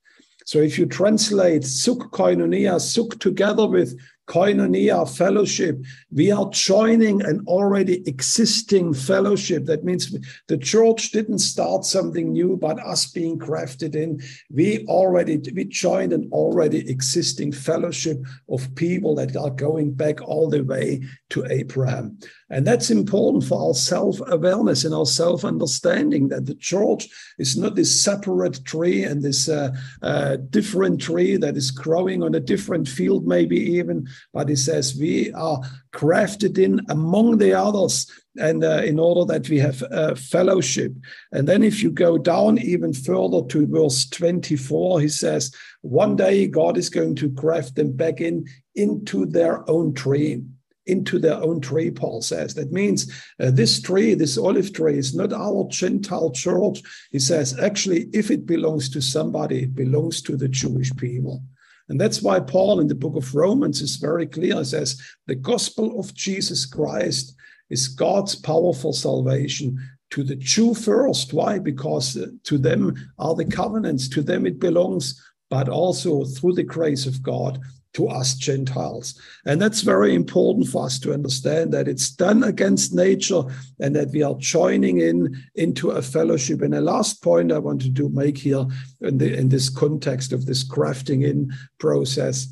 [0.45, 3.97] So if you translate suk koinonia, suk together with
[4.31, 5.77] koinonia, fellowship,
[6.09, 9.65] we are joining an already existing fellowship.
[9.65, 10.15] That means
[10.47, 14.21] the church didn't start something new, but us being crafted in.
[14.49, 20.49] We already we joined an already existing fellowship of people that are going back all
[20.49, 22.17] the way to Abraham.
[22.49, 27.57] And that's important for our self awareness and our self understanding that the church is
[27.57, 32.39] not this separate tree and this uh, uh, different tree that is growing on a
[32.39, 35.61] different field, maybe even, but he says we are
[35.93, 40.93] crafted in among the others and uh, in order that we have uh, fellowship.
[41.31, 46.47] And then if you go down even further to verse 24, he says, one day
[46.47, 50.43] God is going to graft them back in into their own tree
[50.87, 52.53] into their own tree, Paul says.
[52.55, 56.81] That means uh, this tree, this olive tree, is not our Gentile church.
[57.11, 61.43] He says, actually, if it belongs to somebody, it belongs to the Jewish people.
[61.91, 64.55] And that's why Paul in the book of Romans is very clear.
[64.55, 67.35] He says, the gospel of Jesus Christ
[67.69, 69.77] is God's powerful salvation
[70.11, 71.33] to the Jew first.
[71.33, 71.59] Why?
[71.59, 76.63] Because uh, to them are the covenants, to them it belongs, but also through the
[76.63, 77.59] grace of God
[77.93, 79.19] to us Gentiles.
[79.45, 83.43] And that's very important for us to understand that it's done against nature
[83.79, 86.61] and that we are joining in into a fellowship.
[86.61, 88.65] And the last point I wanted to make here
[89.01, 92.47] in, the, in this context of this crafting in process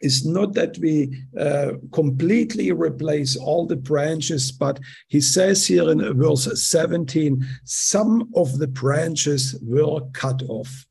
[0.00, 6.00] is not that we uh, completely replace all the branches, but he says here in
[6.18, 10.86] verse 17, some of the branches were cut off.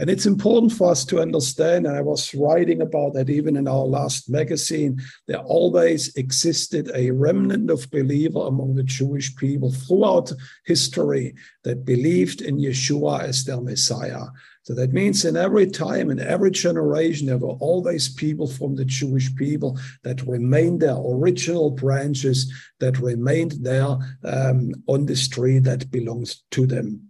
[0.00, 3.66] And it's important for us to understand, and I was writing about that even in
[3.66, 10.32] our last magazine, there always existed a remnant of believer among the Jewish people throughout
[10.66, 11.34] history
[11.64, 14.26] that believed in Yeshua as their Messiah.
[14.62, 18.84] So that means in every time, in every generation, there were always people from the
[18.84, 25.90] Jewish people that remained their original branches, that remained there um, on this tree that
[25.90, 27.07] belongs to them.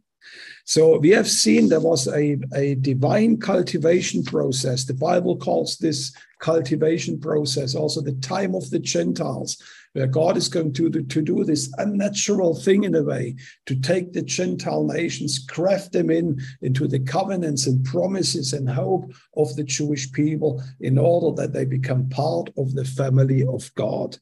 [0.68, 4.84] So we have seen there was a, a divine cultivation process.
[4.84, 9.56] The Bible calls this cultivation process also the time of the Gentiles,
[9.94, 14.12] where God is going to to do this unnatural thing in a way, to take
[14.12, 19.64] the Gentile nations, craft them in into the covenants and promises and hope of the
[19.64, 24.18] Jewish people in order that they become part of the family of God.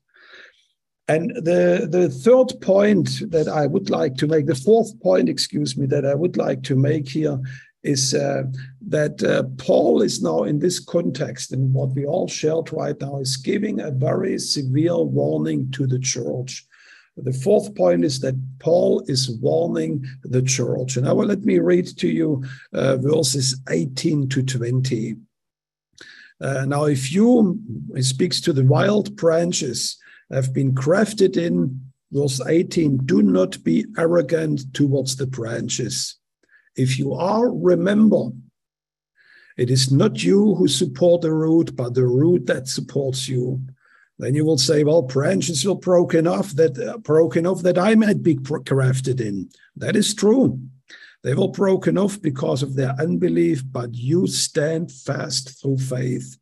[1.08, 5.76] And the, the third point that I would like to make, the fourth point, excuse
[5.76, 7.38] me, that I would like to make here
[7.84, 8.42] is uh,
[8.88, 13.20] that uh, Paul is now in this context, and what we all shared right now
[13.20, 16.66] is giving a very severe warning to the church.
[17.16, 20.96] The fourth point is that Paul is warning the church.
[20.96, 22.44] And now let me read to you
[22.74, 25.16] uh, verses 18 to 20.
[26.38, 27.58] Uh, now, if you,
[28.00, 29.96] speaks to the wild branches,
[30.30, 36.16] have been crafted in, verse 18, do not be arrogant towards the branches.
[36.76, 38.30] If you are, remember,
[39.56, 43.62] it is not you who support the root, but the root that supports you.
[44.18, 47.94] Then you will say, well, branches were broken off that uh, broken off that I
[47.94, 49.50] might be crafted in.
[49.76, 50.60] That is true.
[51.22, 56.36] They were broken off because of their unbelief, but you stand fast through faith.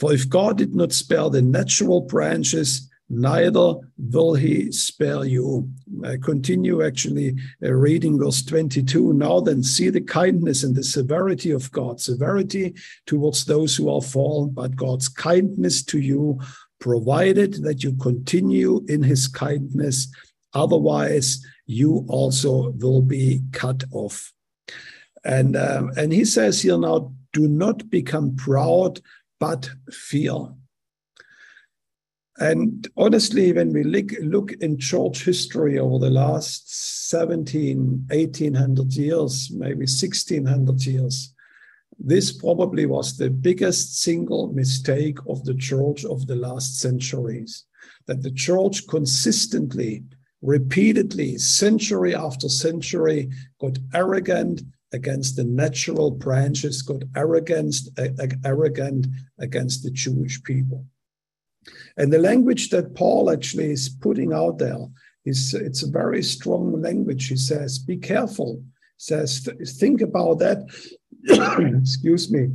[0.00, 5.68] For if God did not spare the natural branches, neither will he spare you.
[6.02, 9.12] I continue actually uh, reading verse 22.
[9.12, 12.74] Now then, see the kindness and the severity of God, severity
[13.04, 16.40] towards those who are fallen, but God's kindness to you,
[16.78, 20.08] provided that you continue in his kindness.
[20.54, 24.32] Otherwise, you also will be cut off.
[25.24, 29.00] And, um, and he says here now, do not become proud,
[29.40, 30.36] but fear.
[32.38, 39.50] And honestly, when we look, look in church history over the last 17, 1800 years,
[39.52, 41.34] maybe 1600 years,
[41.98, 47.66] this probably was the biggest single mistake of the church of the last centuries.
[48.06, 50.04] That the church consistently,
[50.40, 53.30] repeatedly, century after century,
[53.60, 54.62] got arrogant
[54.92, 57.76] against the natural branches, got arrogant,
[58.44, 59.06] arrogant
[59.38, 60.84] against the Jewish people.
[61.96, 64.78] And the language that Paul actually is putting out there
[65.24, 67.28] is it's a very strong language.
[67.28, 68.62] He says, be careful.
[68.96, 70.58] Says, think about that.
[71.82, 72.48] Excuse me.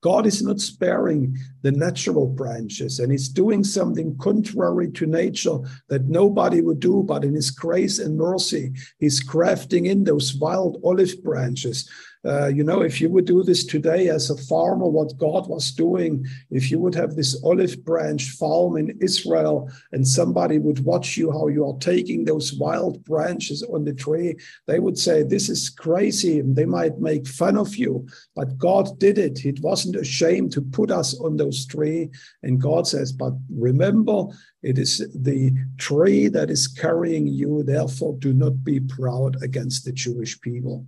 [0.00, 5.58] God is not sparing the natural branches and he's doing something contrary to nature
[5.88, 10.78] that nobody would do, but in his grace and mercy, he's crafting in those wild
[10.84, 11.88] olive branches
[12.26, 15.70] uh, you know, if you would do this today as a farmer, what God was
[15.72, 21.18] doing, if you would have this olive branch farm in Israel and somebody would watch
[21.18, 24.36] you how you are taking those wild branches on the tree,
[24.66, 26.40] they would say, This is crazy.
[26.40, 28.06] And they might make fun of you.
[28.34, 29.44] But God did it.
[29.44, 32.10] It wasn't a shame to put us on those tree.
[32.42, 34.24] And God says, But remember,
[34.62, 37.62] it is the tree that is carrying you.
[37.62, 40.86] Therefore, do not be proud against the Jewish people.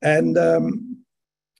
[0.00, 0.98] And um,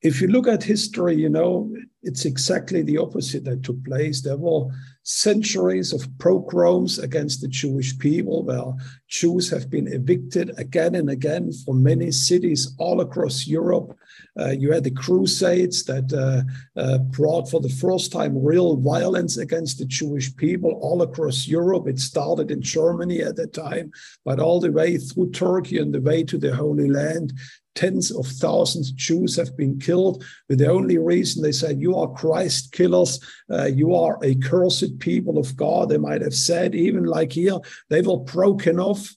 [0.03, 4.23] if you look at history, you know, it's exactly the opposite that took place.
[4.23, 4.69] There were
[5.03, 8.73] centuries of pogroms against the Jewish people, where
[9.09, 13.97] Jews have been evicted again and again from many cities all across Europe.
[14.39, 16.43] Uh, you had the Crusades that uh,
[16.81, 21.89] uh, brought for the first time real violence against the Jewish people all across Europe.
[21.89, 23.91] It started in Germany at that time,
[24.25, 27.33] but all the way through Turkey and the way to the Holy Land
[27.79, 31.95] tens of thousands of Jews have been killed with the only reason they said, You
[31.95, 33.21] are Christ killers,
[33.53, 35.89] uh, you are a cursed people of God.
[35.89, 37.59] They might have said, even like here,
[37.89, 39.15] they were broken off.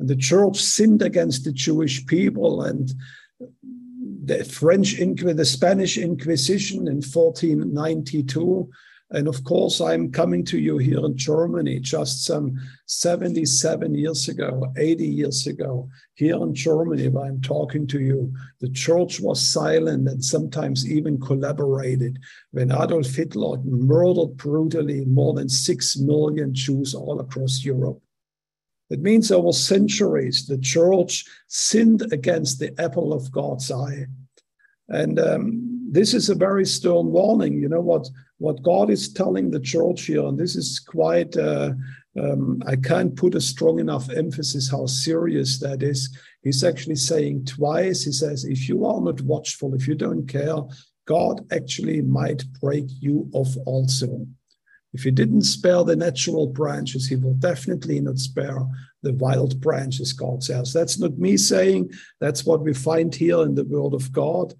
[0.00, 2.62] And the church sinned against the Jewish people.
[2.62, 2.92] And
[4.26, 8.68] the French, Inquisition, the Spanish Inquisition in 1492
[9.10, 14.72] and of course, I'm coming to you here in Germany just some 77 years ago,
[14.76, 18.34] 80 years ago, here in Germany, where I'm talking to you.
[18.60, 22.18] The church was silent and sometimes even collaborated
[22.50, 28.00] when Adolf Hitler murdered brutally more than 6 million Jews all across Europe.
[28.90, 34.06] It means over centuries, the church sinned against the apple of God's eye.
[34.88, 37.60] And um, this is a very stern warning.
[37.60, 38.08] You know what?
[38.38, 41.72] what God is telling the church here, and this is quite uh,
[42.18, 46.16] um, I can't put a strong enough emphasis how serious that is.
[46.42, 50.56] He's actually saying twice, he says, if you are not watchful, if you don't care,
[51.06, 54.26] God actually might break you off also.
[54.96, 58.60] If he didn't spare the natural branches, he will definitely not spare
[59.02, 60.72] the wild branches, God says.
[60.72, 64.54] That's not me saying, that's what we find here in the word of God.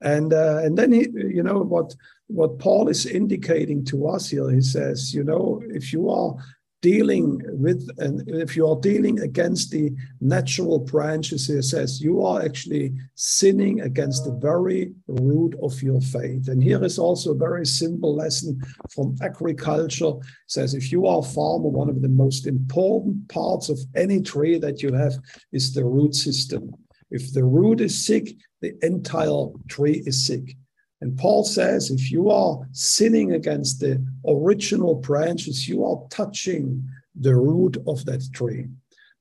[0.00, 1.94] And uh, and then he, you know what
[2.26, 4.50] what Paul is indicating to us here.
[4.50, 6.34] He says, you know, if you are
[6.82, 12.42] dealing with, and if you are dealing against the natural branches, he says, you are
[12.42, 16.48] actually sinning against the very root of your faith.
[16.48, 18.60] And here is also a very simple lesson
[18.90, 20.14] from agriculture.
[20.18, 24.22] It says, if you are a farmer, one of the most important parts of any
[24.22, 25.14] tree that you have
[25.52, 26.70] is the root system.
[27.10, 30.56] If the root is sick, the entire tree is sick.
[31.00, 36.86] And Paul says if you are sinning against the original branches, you are touching
[37.18, 38.66] the root of that tree.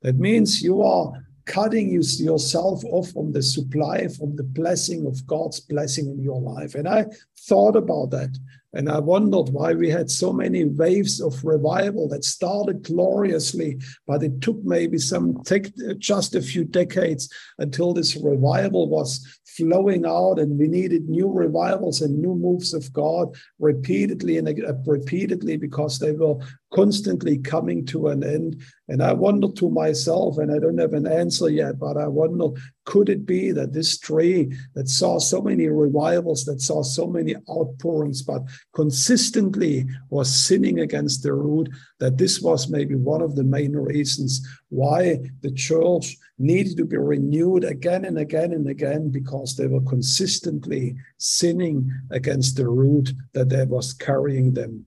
[0.02, 1.14] That means you are
[1.46, 6.76] cutting yourself off from the supply, from the blessing of God's blessing in your life.
[6.76, 7.06] And I
[7.40, 8.38] thought about that.
[8.74, 14.22] And I wondered why we had so many waves of revival that started gloriously, but
[14.22, 19.26] it took maybe some take just a few decades until this revival was
[19.57, 24.47] flowing out, and we needed new revivals and new moves of God repeatedly and
[24.86, 26.36] repeatedly because they were
[26.72, 28.61] constantly coming to an end.
[28.88, 32.49] And I wonder to myself, and I don't have an answer yet, but I wonder
[32.86, 37.36] could it be that this tree that saw so many revivals, that saw so many
[37.49, 38.41] outpourings, but
[38.74, 44.41] consistently was sinning against the root, that this was maybe one of the main reasons
[44.70, 49.82] why the church needed to be renewed again and again and again because they were
[49.82, 54.86] consistently sinning against the root that they was carrying them.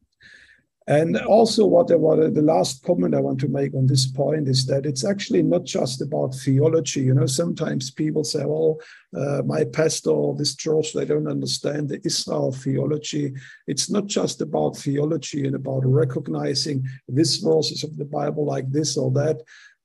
[0.89, 4.49] And also, what, I, what the last comment I want to make on this point
[4.49, 7.03] is that it's actually not just about theology.
[7.03, 8.81] You know, sometimes people say, "Well,
[9.17, 13.33] uh, my pastor or this church they don't understand the Israel theology."
[13.69, 18.97] It's not just about theology and about recognizing these verses of the Bible like this
[18.97, 19.41] or that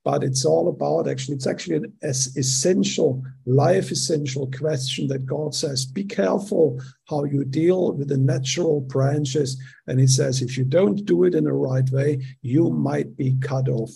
[0.08, 5.84] but it's all about actually, it's actually an essential, life essential question that God says,
[5.84, 6.80] be careful
[7.10, 9.62] how you deal with the natural branches.
[9.86, 13.36] And he says, if you don't do it in the right way, you might be
[13.42, 13.90] cut off.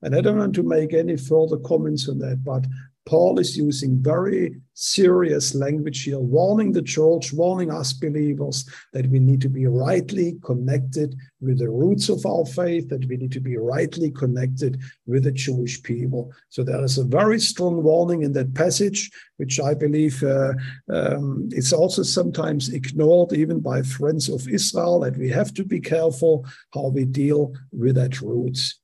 [0.00, 2.64] And I don't want to make any further comments on that, but
[3.10, 9.18] Paul is using very serious language here, warning the church, warning us believers that we
[9.18, 13.40] need to be rightly connected with the roots of our faith, that we need to
[13.40, 16.32] be rightly connected with the Jewish people.
[16.50, 20.52] So there is a very strong warning in that passage, which I believe uh,
[20.88, 25.80] um, is also sometimes ignored even by friends of Israel, that we have to be
[25.80, 28.78] careful how we deal with that roots.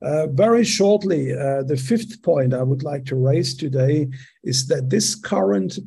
[0.00, 4.08] Uh, very shortly, uh, the fifth point I would like to raise today
[4.44, 5.78] is that this current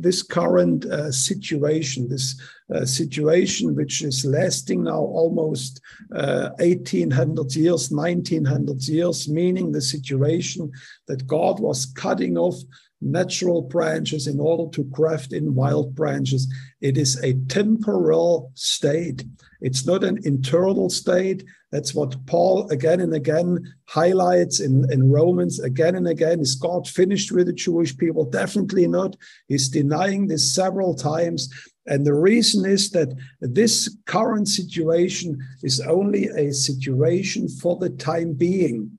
[0.00, 2.40] this current uh, situation, this
[2.74, 10.70] uh, situation which is lasting now almost 1800 uh, years, 1900 years, meaning the situation
[11.06, 12.56] that God was cutting off
[13.00, 16.52] natural branches in order to graft in wild branches.
[16.80, 19.24] It is a temporal state.
[19.60, 21.44] It's not an internal state.
[21.72, 26.40] That's what Paul again and again highlights in, in Romans again and again.
[26.40, 28.24] Is God finished with the Jewish people?
[28.24, 29.16] Definitely not.
[29.46, 31.48] He's denying this several times.
[31.86, 38.32] And the reason is that this current situation is only a situation for the time
[38.32, 38.98] being.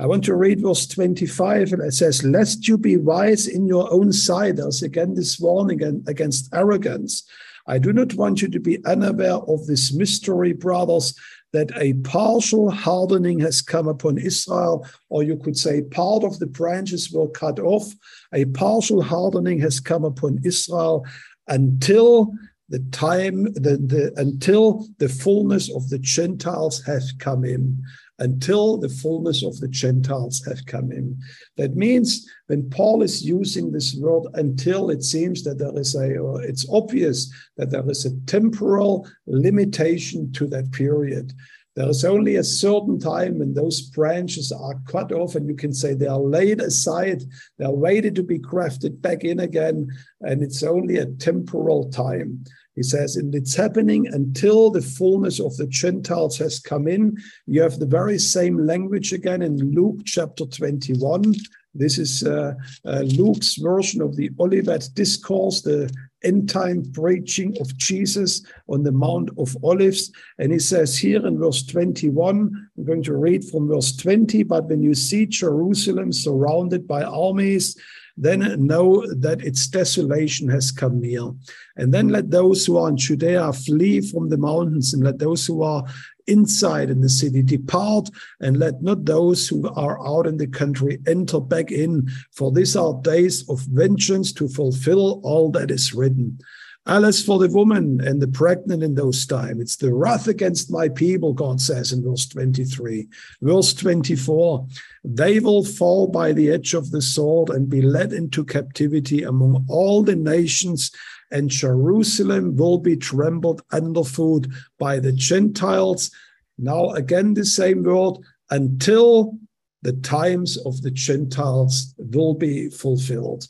[0.00, 3.92] I want to read verse 25, and it says, Lest you be wise in your
[3.92, 4.56] own sight.
[4.56, 7.22] There's again this warning against arrogance.
[7.66, 11.14] I do not want you to be unaware of this mystery, brothers,
[11.54, 16.46] that a partial hardening has come upon Israel, or you could say part of the
[16.46, 17.94] branches were cut off.
[18.32, 21.06] A partial hardening has come upon Israel
[21.46, 22.32] until
[22.70, 27.80] the time the, the until the fullness of the Gentiles has come in
[28.18, 31.18] until the fullness of the Gentiles have come in.
[31.56, 36.36] That means when Paul is using this word until, it seems that there is a,
[36.36, 41.32] it's obvious that there is a temporal limitation to that period.
[41.76, 45.72] There is only a certain time when those branches are cut off, and you can
[45.72, 47.24] say they are laid aside,
[47.58, 49.88] they are waited to be grafted back in again,
[50.20, 52.44] and it's only a temporal time.
[52.74, 57.16] He says, and it's happening until the fullness of the Gentiles has come in.
[57.46, 61.34] You have the very same language again in Luke chapter 21.
[61.74, 62.54] This is uh,
[62.84, 68.92] uh, Luke's version of the Olivet Discourse, the end time preaching of Jesus on the
[68.92, 70.12] Mount of Olives.
[70.38, 74.66] And he says here in verse 21, I'm going to read from verse 20, but
[74.66, 77.76] when you see Jerusalem surrounded by armies,
[78.16, 81.32] then know that its desolation has come near.
[81.76, 85.46] And then let those who are in Judea flee from the mountains, and let those
[85.46, 85.84] who are
[86.26, 88.08] inside in the city depart,
[88.40, 92.76] and let not those who are out in the country enter back in, for these
[92.76, 96.38] are days of vengeance to fulfill all that is written.
[96.86, 99.60] Alas for the woman and the pregnant in those times.
[99.60, 103.08] It's the wrath against my people, God says in verse 23.
[103.40, 104.66] Verse 24
[105.02, 109.64] They will fall by the edge of the sword and be led into captivity among
[109.68, 110.90] all the nations,
[111.30, 114.46] and Jerusalem will be trampled underfoot
[114.78, 116.10] by the Gentiles.
[116.58, 118.18] Now, again, the same word
[118.50, 119.38] until
[119.80, 123.46] the times of the Gentiles will be fulfilled.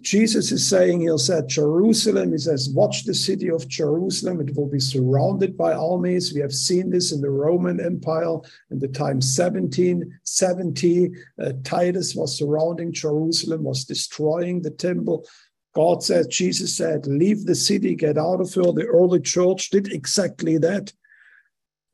[0.00, 4.40] Jesus is saying, He'll say, Jerusalem, He says, watch the city of Jerusalem.
[4.40, 6.34] It will be surrounded by armies.
[6.34, 8.36] We have seen this in the Roman Empire
[8.70, 11.10] in the time 1770.
[11.42, 15.26] Uh, Titus was surrounding Jerusalem, was destroying the temple.
[15.74, 18.72] God said, Jesus said, leave the city, get out of here.
[18.72, 20.92] The early church did exactly that.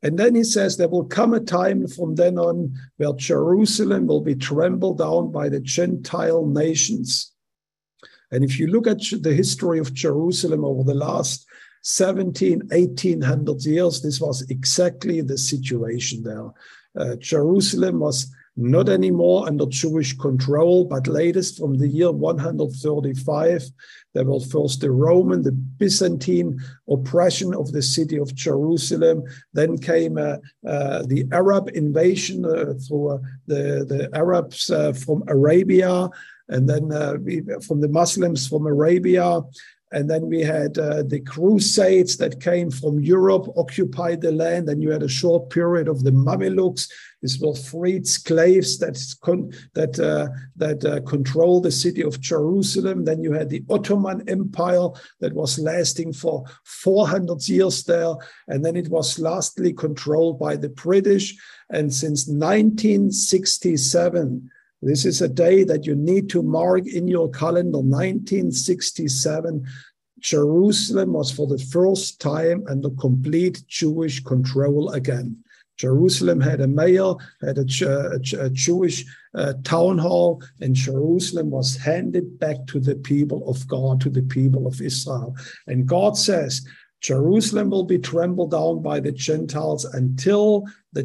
[0.01, 4.21] And then he says there will come a time from then on where Jerusalem will
[4.21, 7.31] be trampled down by the Gentile nations.
[8.31, 11.45] And if you look at the history of Jerusalem over the last
[11.83, 16.49] 17, 1800 years, this was exactly the situation there.
[16.97, 23.63] Uh, Jerusalem was not anymore under Jewish control, but latest from the year 135,
[24.13, 26.57] there was first the Roman, the Byzantine
[26.89, 29.23] oppression of the city of Jerusalem.
[29.53, 35.23] Then came uh, uh, the Arab invasion uh, through uh, the, the Arabs uh, from
[35.27, 36.09] Arabia
[36.49, 39.41] and then uh, we, from the Muslims from Arabia.
[39.91, 44.67] And then we had uh, the Crusades that came from Europe, occupied the land.
[44.67, 46.89] And you had a short period of the Mamelukes.
[47.21, 50.27] These were freed slaves that con- that uh,
[50.57, 53.05] that uh, controlled the city of Jerusalem.
[53.05, 54.89] Then you had the Ottoman Empire
[55.21, 58.15] that was lasting for 400 years there,
[58.47, 61.35] and then it was lastly controlled by the British.
[61.69, 67.79] And since 1967, this is a day that you need to mark in your calendar.
[67.79, 69.65] 1967,
[70.19, 75.37] Jerusalem was for the first time under complete Jewish control again.
[75.77, 81.75] Jerusalem had a mayor, had a, a, a Jewish uh, town hall, and Jerusalem was
[81.75, 85.35] handed back to the people of God, to the people of Israel.
[85.67, 86.65] And God says,
[87.05, 91.03] Jerusalem will be trampled down by the Gentiles until the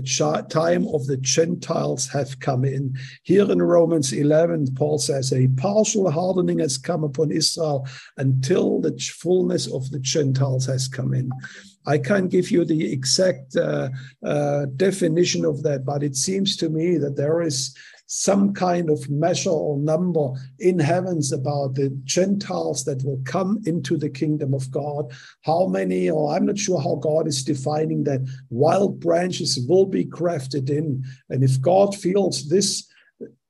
[0.48, 2.96] time of the Gentiles have come in.
[3.22, 7.86] Here in Romans 11, Paul says, A partial hardening has come upon Israel
[8.16, 11.30] until the fullness of the Gentiles has come in.
[11.84, 13.90] I can't give you the exact uh,
[14.24, 17.76] uh, definition of that, but it seems to me that there is
[18.12, 23.96] some kind of measure or number in heavens about the Gentiles that will come into
[23.96, 25.12] the kingdom of God.
[25.42, 30.04] How many, or I'm not sure how God is defining that, wild branches will be
[30.04, 31.04] crafted in.
[31.28, 32.84] And if God feels this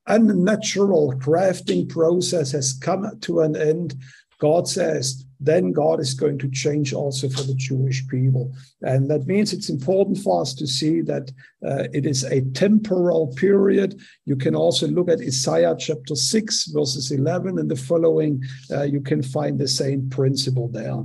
[0.06, 3.94] unnatural crafting process has come to an end,
[4.40, 8.54] God says, then God is going to change also for the Jewish people.
[8.82, 11.32] And that means it's important for us to see that
[11.66, 13.98] uh, it is a temporal period.
[14.26, 18.42] You can also look at Isaiah chapter 6, verses 11 and the following.
[18.70, 21.02] Uh, you can find the same principle there.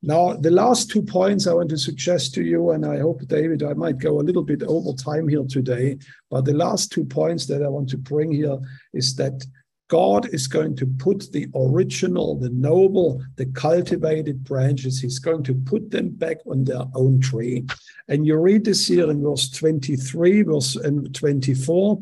[0.00, 3.64] Now, the last two points I want to suggest to you, and I hope, David,
[3.64, 5.98] I might go a little bit over time here today,
[6.30, 8.58] but the last two points that I want to bring here
[8.94, 9.44] is that
[9.88, 15.54] God is going to put the original, the noble, the cultivated branches, he's going to
[15.54, 17.64] put them back on their own tree.
[18.06, 22.00] And you read this here in verse 23, verse and 24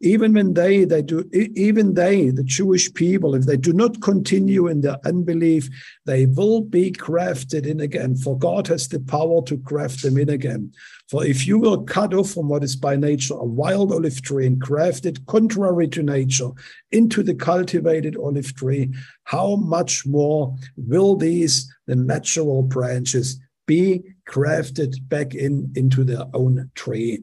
[0.00, 4.68] even when they they do even they the jewish people if they do not continue
[4.68, 5.68] in their unbelief
[6.06, 10.28] they will be grafted in again for god has the power to graft them in
[10.28, 10.72] again
[11.08, 14.46] for if you will cut off from what is by nature a wild olive tree
[14.46, 16.50] and graft it contrary to nature
[16.92, 18.92] into the cultivated olive tree
[19.24, 26.70] how much more will these the natural branches be grafted back in into their own
[26.74, 27.22] tree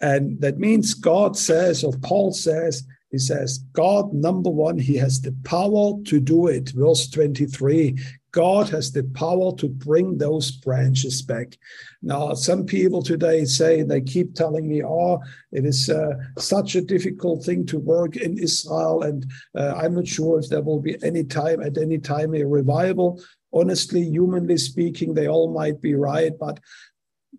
[0.00, 5.20] and that means God says, or Paul says, he says, God, number one, he has
[5.20, 6.70] the power to do it.
[6.70, 7.98] Verse 23
[8.36, 11.56] God has the power to bring those branches back.
[12.02, 15.22] Now, some people today say, they keep telling me, oh,
[15.52, 19.24] it is uh, such a difficult thing to work in Israel, and
[19.56, 23.22] uh, I'm not sure if there will be any time, at any time, a revival.
[23.54, 26.60] Honestly, humanly speaking, they all might be right, but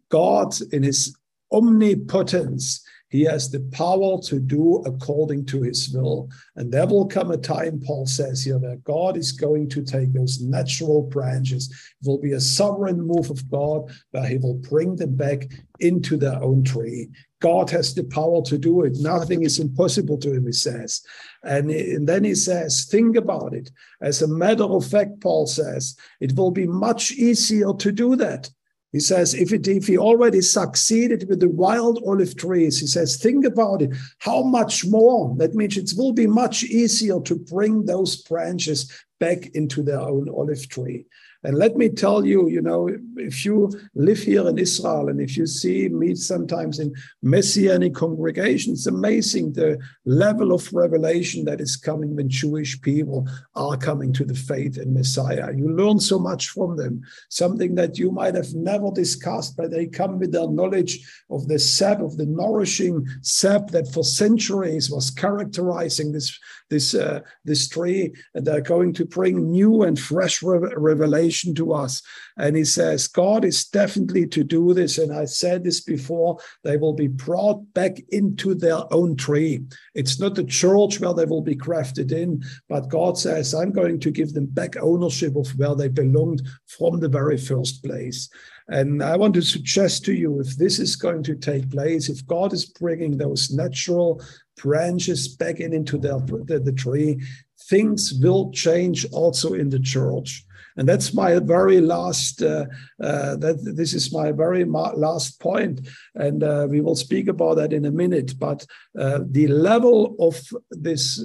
[0.09, 1.15] God, in his
[1.51, 6.29] omnipotence, he has the power to do according to his will.
[6.55, 10.13] And there will come a time, Paul says here, where God is going to take
[10.13, 11.69] those natural branches.
[12.01, 15.47] It will be a sovereign move of God where he will bring them back
[15.79, 17.09] into their own tree.
[17.39, 18.97] God has the power to do it.
[18.99, 21.01] Nothing is impossible to him, he says.
[21.43, 23.69] And, and then he says, think about it.
[24.01, 28.49] As a matter of fact, Paul says, it will be much easier to do that
[28.93, 33.17] he says, if, it, if he already succeeded with the wild olive trees, he says,
[33.17, 33.93] think about it.
[34.19, 35.35] How much more?
[35.37, 40.29] That means it will be much easier to bring those branches back into their own
[40.29, 41.05] olive tree.
[41.47, 45.37] And let me tell you, you know, if you live here in Israel and if
[45.37, 51.77] you see me sometimes in messianic congregations, it's amazing the level of revelation that is
[51.77, 53.25] coming when Jewish people
[53.55, 55.53] are coming to the faith in Messiah.
[55.55, 59.87] You learn so much from them, something that you might have never discussed, but they
[59.87, 65.11] come with their knowledge of the sap, of the nourishing sap that for centuries was
[65.11, 66.37] characterizing this,
[66.69, 68.13] this, uh, this tree.
[68.35, 72.01] And they're going to bring new and fresh revelation to us.
[72.37, 74.97] And he says, God is definitely to do this.
[74.97, 79.63] And I said this before, they will be brought back into their own tree.
[79.95, 83.99] It's not the church where they will be crafted in, but God says, I'm going
[83.99, 88.29] to give them back ownership of where they belonged from the very first place.
[88.69, 92.25] And I want to suggest to you if this is going to take place, if
[92.27, 94.21] God is bringing those natural
[94.57, 97.21] branches back in into their, the, the tree,
[97.69, 100.43] things will change also in the church.
[100.77, 102.41] And that's my very last.
[102.41, 102.65] Uh,
[103.03, 107.57] uh, that this is my very ma- last point, and uh, we will speak about
[107.57, 108.37] that in a minute.
[108.39, 108.65] But
[108.97, 110.39] uh, the level of
[110.71, 111.23] this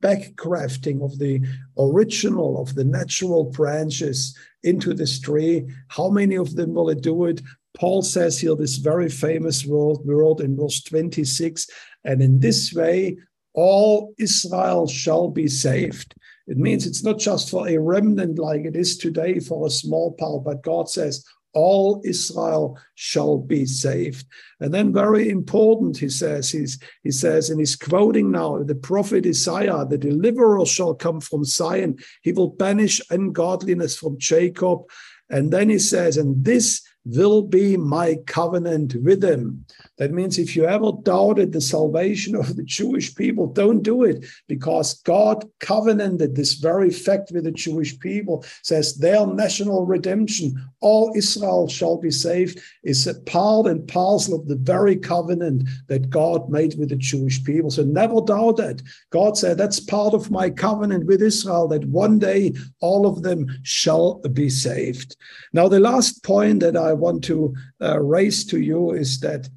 [0.00, 1.40] back crafting of the
[1.78, 7.24] original of the natural branches into this tree, how many of them will it do
[7.24, 7.40] it?
[7.76, 11.66] Paul says here this very famous word, word in verse 26,
[12.04, 13.16] and in this way
[13.54, 16.14] all Israel shall be saved.
[16.50, 20.12] It means it's not just for a remnant like it is today for a small
[20.12, 24.26] part, but God says, all Israel shall be saved.
[24.58, 29.26] And then very important, he says, he's, he says, and he's quoting now the prophet
[29.26, 31.98] Isaiah, the deliverer shall come from Zion.
[32.22, 34.80] He will banish ungodliness from Jacob.
[35.28, 39.64] And then he says, and this will be my covenant with them.
[39.98, 44.26] That means if you ever doubted the salvation of the Jewish people, don't do it
[44.48, 51.12] because God covenanted this very fact with the Jewish people, says their national redemption, all
[51.16, 56.50] Israel shall be saved, is a part and parcel of the very covenant that God
[56.50, 57.70] made with the Jewish people.
[57.70, 58.82] So never doubt that.
[59.10, 63.46] God said, That's part of my covenant with Israel, that one day all of them
[63.62, 65.16] shall be saved.
[65.52, 69.48] Now, the last point that I want to uh, raise to you is that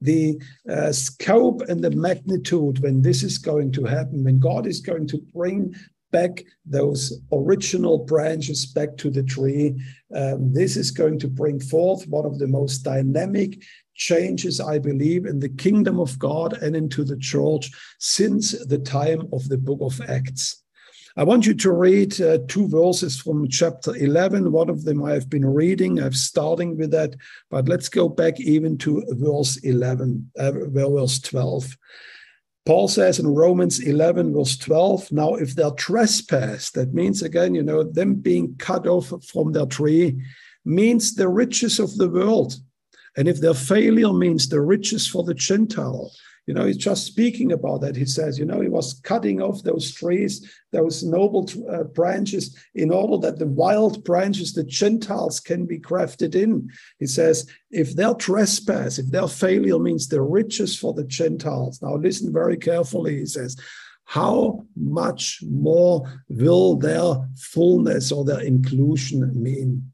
[0.00, 0.40] the
[0.70, 5.06] uh, scope and the magnitude when this is going to happen, when God is going
[5.08, 5.74] to bring
[6.12, 9.74] back those original branches back to the tree.
[10.14, 13.62] Um, this is going to bring forth one of the most dynamic
[13.94, 19.28] changes, I believe, in the kingdom of God and into the church since the time
[19.32, 20.62] of the book of Acts.
[21.18, 24.52] I want you to read uh, two verses from chapter 11.
[24.52, 25.98] One of them I have been reading.
[25.98, 27.16] I'm starting with that,
[27.50, 31.74] but let's go back even to verse 11, uh, verse 12.
[32.66, 37.62] Paul says in Romans 11, verse 12, now if they're trespass, that means again, you
[37.62, 40.22] know, them being cut off from their tree,
[40.66, 42.56] means the riches of the world.
[43.16, 46.10] And if their failure means the riches for the Gentile,
[46.46, 47.96] you know, he's just speaking about that.
[47.96, 52.92] He says, you know, he was cutting off those trees, those noble uh, branches, in
[52.92, 56.70] order that the wild branches, the Gentiles, can be grafted in.
[57.00, 61.82] He says, if their trespass, if their failure means the riches for the Gentiles.
[61.82, 63.18] Now, listen very carefully.
[63.18, 63.56] He says,
[64.04, 69.92] how much more will their fullness or their inclusion mean?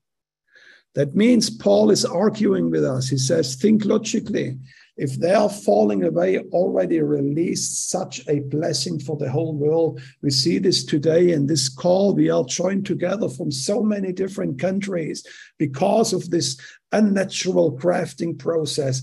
[0.95, 3.09] That means Paul is arguing with us.
[3.09, 4.59] He says, think logically
[4.97, 10.01] if they are falling away, already released such a blessing for the whole world.
[10.23, 12.15] We see this today in this call.
[12.15, 15.25] We are joined together from so many different countries
[15.59, 16.61] because of this
[16.93, 19.03] unnatural crafting process.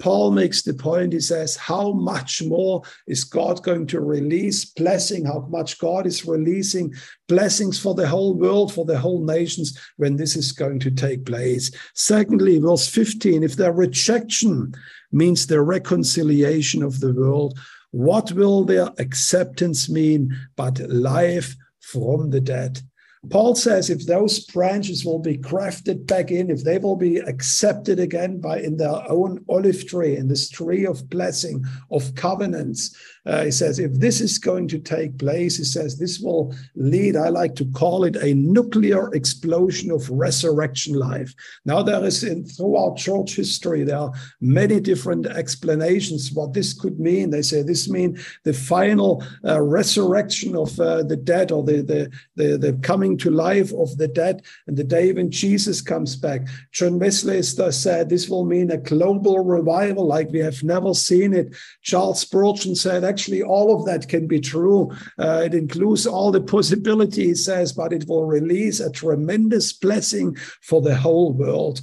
[0.00, 5.26] Paul makes the point, he says, How much more is God going to release blessing?
[5.26, 6.94] How much God is releasing
[7.28, 11.26] blessings for the whole world, for the whole nations when this is going to take
[11.26, 11.70] place?
[11.94, 14.74] Secondly, verse 15, if their rejection
[15.12, 17.58] means the reconciliation of the world,
[17.92, 22.80] what will their acceptance mean but life from the dead?
[23.28, 28.00] Paul says if those branches will be grafted back in, if they will be accepted
[28.00, 32.96] again by in their own olive tree, in this tree of blessing, of covenants,
[33.26, 37.16] uh, he says, if this is going to take place, he says, this will lead,
[37.16, 41.34] I like to call it a nuclear explosion of resurrection life.
[41.64, 46.98] Now, there is in throughout church history, there are many different explanations what this could
[46.98, 47.30] mean.
[47.30, 52.10] They say this means the final uh, resurrection of uh, the dead or the, the,
[52.36, 56.46] the, the, coming to life of the dead and the day when Jesus comes back.
[56.72, 61.54] John Wesley said this will mean a global revival like we have never seen it.
[61.82, 64.90] Charles Spurgeon said, actually all of that can be true.
[65.18, 70.80] Uh, it includes all the possibilities, says, but it will release a tremendous blessing for
[70.80, 71.80] the whole world.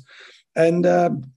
[0.56, 1.32] And um,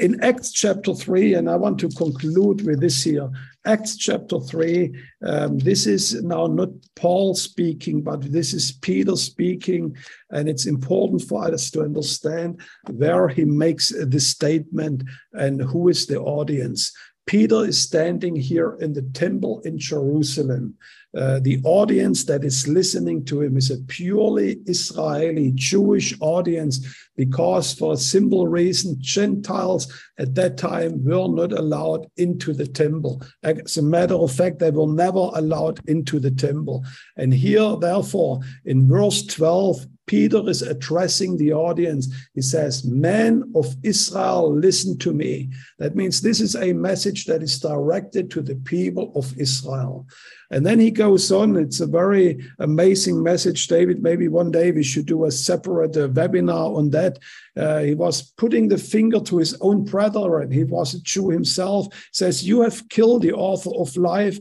[0.00, 3.30] in Acts chapter 3, and I want to conclude with this here
[3.66, 4.94] Acts chapter 3,
[5.24, 9.96] um, this is now not Paul speaking, but this is Peter speaking.
[10.30, 16.06] And it's important for us to understand where he makes the statement and who is
[16.06, 16.92] the audience.
[17.26, 20.74] Peter is standing here in the temple in Jerusalem.
[21.16, 27.74] Uh, the audience that is listening to him is a purely Israeli Jewish audience because,
[27.74, 33.22] for a simple reason, Gentiles at that time were not allowed into the temple.
[33.42, 36.84] As a matter of fact, they were never allowed into the temple.
[37.16, 42.08] And here, therefore, in verse 12, Peter is addressing the audience.
[42.34, 45.50] He says, Men of Israel, listen to me.
[45.78, 50.06] That means this is a message that is directed to the people of Israel.
[50.50, 51.56] And then he goes on.
[51.56, 54.02] It's a very amazing message, David.
[54.02, 57.18] Maybe one day we should do a separate uh, webinar on that.
[57.56, 60.50] Uh, he was putting the finger to his own brethren.
[60.50, 61.88] He was a Jew himself.
[62.12, 64.38] Says, "You have killed the author of life,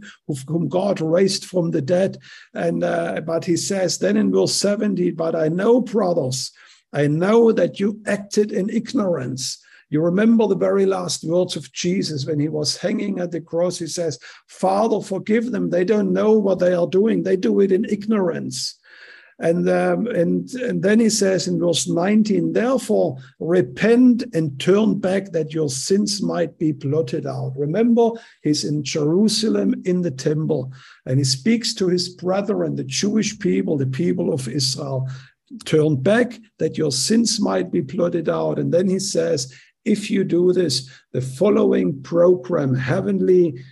[0.47, 2.17] whom God raised from the dead."
[2.53, 6.51] And uh, but he says then in verse seventy, "But I know, brothers,
[6.93, 12.25] I know that you acted in ignorance." You remember the very last words of Jesus
[12.25, 13.77] when he was hanging at the cross.
[13.77, 15.69] He says, Father, forgive them.
[15.69, 18.79] They don't know what they are doing, they do it in ignorance.
[19.39, 25.31] And, um, and, and then he says in verse 19, therefore repent and turn back
[25.33, 27.53] that your sins might be blotted out.
[27.57, 28.11] Remember,
[28.43, 30.71] he's in Jerusalem in the temple,
[31.05, 35.09] and he speaks to his brethren, the Jewish people, the people of Israel.
[35.65, 38.57] Turn back that your sins might be blotted out.
[38.57, 39.53] And then he says,
[39.85, 43.63] if you do this, the following program, heavenly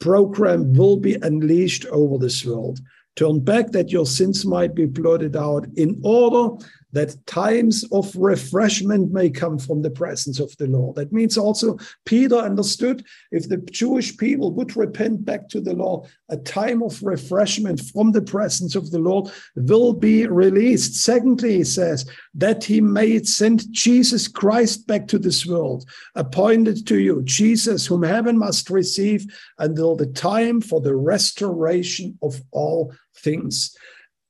[0.00, 2.80] program, will be unleashed over this world.
[3.14, 9.12] Turn back that your sins might be blotted out in order that times of refreshment
[9.12, 10.96] may come from the presence of the Lord.
[10.96, 16.08] That means also Peter understood if the Jewish people would repent back to the Lord,
[16.28, 20.96] a time of refreshment from the presence of the Lord will be released.
[20.96, 26.98] Secondly, he says that he may send Jesus Christ back to this world, appointed to
[26.98, 29.26] you, Jesus, whom heaven must receive
[29.58, 33.74] until the time for the restoration of all things.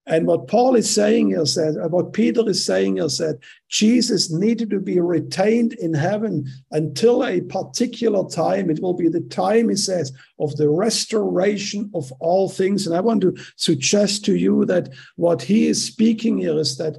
[0.07, 3.39] And what Paul is saying is that, what Peter is saying is that
[3.69, 8.69] Jesus needed to be retained in heaven until a particular time.
[8.69, 12.85] It will be the time, he says, of the restoration of all things.
[12.85, 16.99] And I want to suggest to you that what he is speaking here is that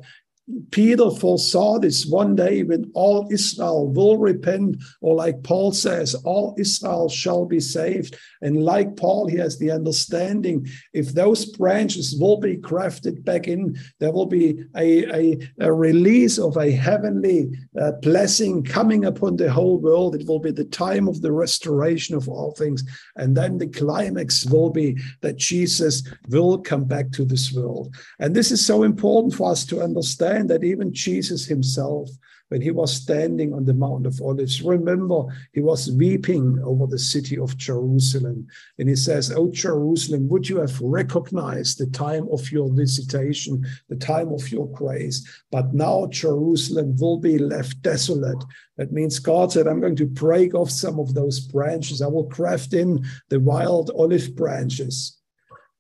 [0.72, 6.54] Peter foresaw this one day when all Israel will repent, or like Paul says, all
[6.58, 8.18] Israel shall be saved.
[8.42, 13.78] And like Paul, he has the understanding if those branches will be crafted back in,
[14.00, 19.52] there will be a, a, a release of a heavenly uh, blessing coming upon the
[19.52, 20.14] whole world.
[20.16, 22.84] It will be the time of the restoration of all things.
[23.16, 27.96] And then the climax will be that Jesus will come back to this world.
[28.20, 32.10] And this is so important for us to understand understand that even Jesus himself,
[32.50, 35.24] when he was standing on the Mount of Olives, remember
[35.54, 38.46] he was weeping over the city of Jerusalem.
[38.78, 43.96] And he says, Oh, Jerusalem, would you have recognized the time of your visitation, the
[43.96, 45.26] time of your grace?
[45.52, 48.44] But now Jerusalem will be left desolate.
[48.78, 52.02] That means God said, I'm going to break off some of those branches.
[52.02, 55.18] I will graft in the wild olive branches.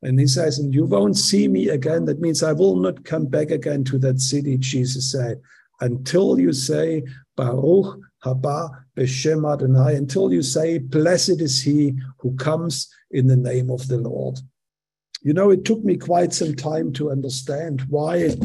[0.03, 2.05] And he says, and you won't see me again.
[2.05, 5.41] That means I will not come back again to that city, Jesus said,
[5.79, 7.03] until you say,
[7.37, 13.69] Baruch haba b'shem Adonai, until you say, Blessed is he who comes in the name
[13.69, 14.39] of the Lord.
[15.21, 18.35] You know, it took me quite some time to understand why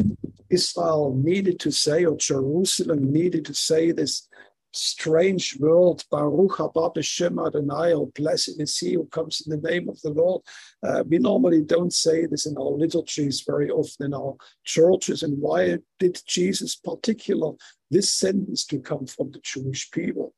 [0.49, 4.29] Israel needed to say, or Jerusalem needed to say this
[4.73, 6.03] strange world.
[6.11, 10.41] Baruch haba b'shem Adonai, blessed is he who comes in the name of the Lord.
[10.83, 15.23] Uh, we normally don't say this in our liturgies very often in our churches.
[15.23, 17.53] And why did Jesus particular
[17.91, 20.33] this sentence to come from the Jewish people?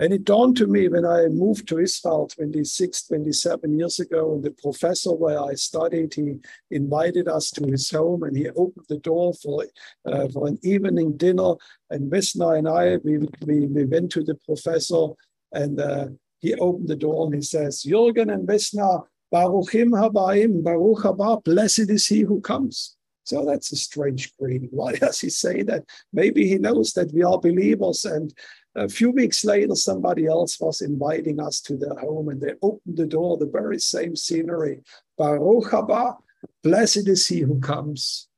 [0.00, 4.42] And it dawned to me when I moved to Israel 26, 27 years ago, and
[4.42, 6.40] the professor where I studied, he
[6.72, 9.64] invited us to his home and he opened the door for,
[10.06, 11.54] uh, for an evening dinner.
[11.90, 15.08] And Vesna and I, we, we, we went to the professor
[15.52, 16.08] and uh,
[16.40, 21.90] he opened the door and he says, Jürgen and Vesna, Baruchim habaim, Baruch haba, blessed
[21.90, 22.96] is he who comes.
[23.24, 24.68] So that's a strange greeting.
[24.72, 25.84] Why does he say that?
[26.12, 28.34] Maybe he knows that we are believers and
[28.76, 32.96] a few weeks later, somebody else was inviting us to their home and they opened
[32.96, 34.82] the door, the very same scenery.
[35.16, 36.16] Baruch haba,
[36.62, 38.28] blessed is he who comes.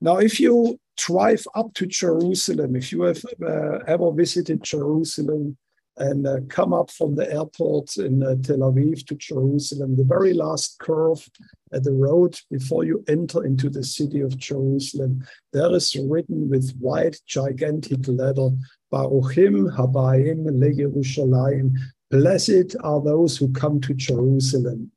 [0.00, 5.56] Now, if you drive up to Jerusalem, if you have uh, ever visited Jerusalem
[5.96, 10.32] and uh, come up from the airport in uh, Tel Aviv to Jerusalem, the very
[10.32, 11.26] last curve
[11.72, 16.76] at the road before you enter into the city of Jerusalem, there is written with
[16.78, 18.50] white, gigantic letter,
[18.92, 21.74] Baruchim Habayim LeYerushalayim.
[22.10, 24.90] Blessed are those who come to Jerusalem.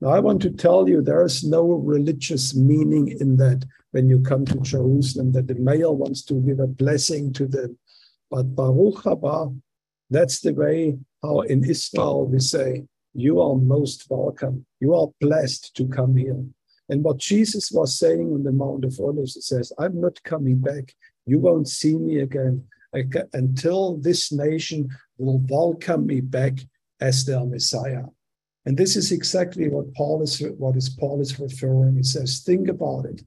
[0.00, 4.20] Now, I want to tell you there is no religious meaning in that when you
[4.20, 7.78] come to Jerusalem, that the mayor wants to give a blessing to them.
[8.30, 9.54] But Baruch Haba,
[10.08, 14.64] that's the way how in Israel we say, You are most welcome.
[14.80, 16.42] You are blessed to come here.
[16.88, 20.58] And what Jesus was saying on the Mount of Olives, he says, I'm not coming
[20.58, 20.94] back.
[21.26, 24.88] You won't see me again until this nation
[25.18, 26.58] will welcome me back
[27.00, 28.04] as their Messiah.
[28.66, 31.96] And this is exactly what Paul is what is Paul is referring.
[31.96, 33.22] He says, think about it.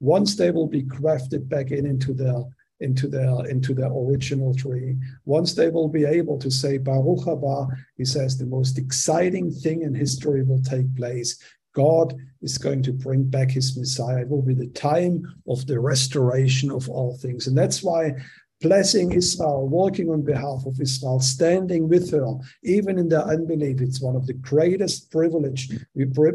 [0.00, 2.44] Once they will be grafted back in into their
[2.80, 4.96] into their into their original tree.
[5.24, 9.82] Once they will be able to say Baruch haba, he says the most exciting thing
[9.82, 11.38] in history will take place.
[11.74, 14.22] God is going to bring back his Messiah.
[14.22, 17.46] It will be the time of the restoration of all things.
[17.46, 18.14] And that's why
[18.60, 22.34] blessing Israel, working on behalf of Israel, standing with her,
[22.64, 23.80] even in their unbelief.
[23.80, 25.68] It's one of the greatest privilege,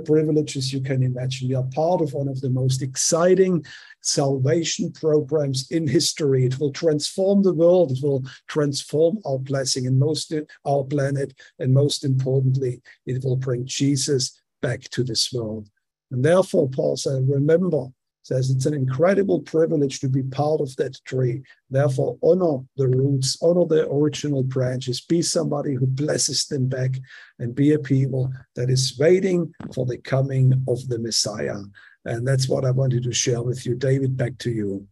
[0.05, 1.49] privileges you can imagine.
[1.49, 3.65] We are part of one of the most exciting
[4.01, 6.45] salvation programs in history.
[6.45, 7.91] It will transform the world.
[7.91, 10.33] It will transform our blessing and most
[10.65, 11.33] our planet.
[11.59, 15.69] And most importantly, it will bring Jesus back to this world.
[16.11, 17.87] And therefore, Paul said, remember,
[18.23, 21.43] says it's an incredible privilege to be part of that tree.
[21.69, 26.95] Therefore, honor the roots, honor the original branches, be somebody who blesses them back,
[27.39, 31.59] and be a people that is waiting for the coming of the Messiah.
[32.05, 33.75] And that's what I wanted to share with you.
[33.75, 34.87] David, back to you.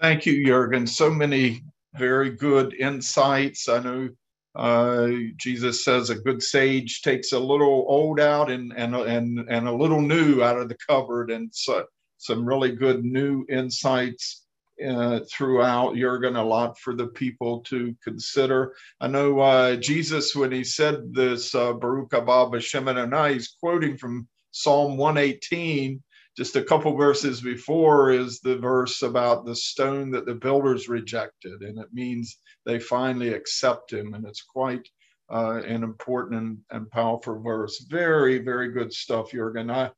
[0.00, 0.86] Thank you, Jurgen.
[0.86, 1.62] So many
[1.94, 3.68] very good insights.
[3.68, 4.08] I know
[4.54, 9.68] uh, Jesus says a good sage takes a little old out and and and and
[9.68, 11.84] a little new out of the cupboard, and so
[12.18, 14.44] some really good new insights
[14.86, 15.96] uh, throughout.
[15.96, 18.74] Jurgen, a lot for the people to consider.
[19.00, 23.96] I know uh, Jesus, when he said this, uh, Baruch Haba B'Shem Adonai, he's quoting
[23.96, 26.02] from Psalm 118
[26.36, 31.60] just a couple verses before is the verse about the stone that the builders rejected,
[31.62, 34.88] and it means they finally accept him, and it's quite
[35.30, 37.84] uh, an important and, and, powerful verse.
[37.88, 39.70] Very, very good stuff, Jurgen.
[39.70, 39.90] I,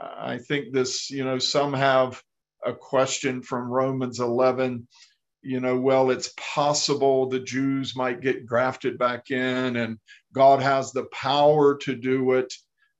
[0.00, 2.22] I think this, you know, some have
[2.64, 4.86] a question from Romans 11.
[5.42, 9.98] You know, well, it's possible the Jews might get grafted back in, and
[10.32, 12.52] God has the power to do it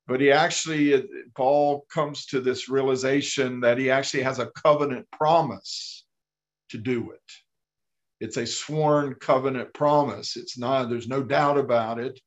[0.06, 1.02] but he actually uh,
[1.34, 6.04] paul comes to this realization that he actually has a covenant promise
[6.70, 7.32] to do it.
[8.20, 10.36] It's a sworn covenant promise.
[10.36, 12.18] It's not there's no doubt about it.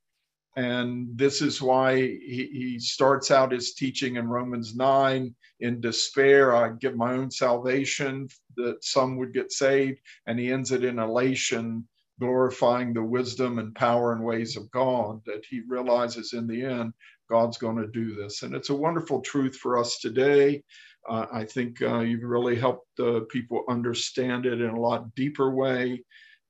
[0.55, 6.55] And this is why he, he starts out his teaching in romans 9 in despair
[6.55, 8.27] i give my own salvation
[8.57, 9.99] that some would get saved.
[10.27, 11.87] And he ends it in elation
[12.19, 16.93] glorifying the wisdom and power and ways of god that he realizes in the end
[17.29, 18.43] God's going to do this.
[18.43, 20.63] And it's a wonderful truth for us today.
[21.07, 25.51] Uh, I think uh, you've really helped uh, people understand it in a lot deeper
[25.53, 26.03] way.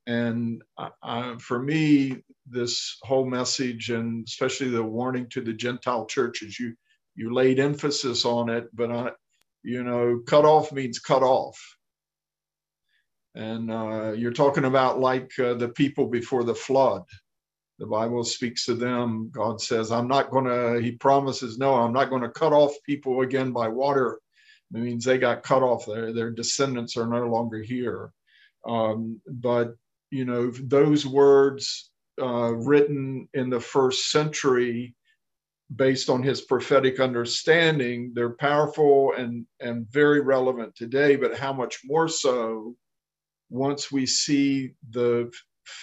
[0.07, 6.59] And uh, for me, this whole message, and especially the warning to the Gentile churches,
[6.59, 6.73] you
[7.15, 9.11] you laid emphasis on it, but I,
[9.61, 11.59] you know, cut off means cut off.
[13.35, 17.03] And uh, you're talking about like uh, the people before the flood.
[17.79, 19.29] The Bible speaks to them.
[19.31, 22.73] God says, I'm not going to, He promises, no, I'm not going to cut off
[22.85, 24.19] people again by water.
[24.73, 25.85] It means they got cut off.
[25.85, 28.11] Their, their descendants are no longer here.
[28.67, 29.75] Um, but,
[30.11, 31.89] you know, those words
[32.21, 34.93] uh, written in the first century
[35.75, 41.79] based on his prophetic understanding, they're powerful and, and very relevant today, but how much
[41.85, 42.75] more so
[43.49, 45.31] once we see the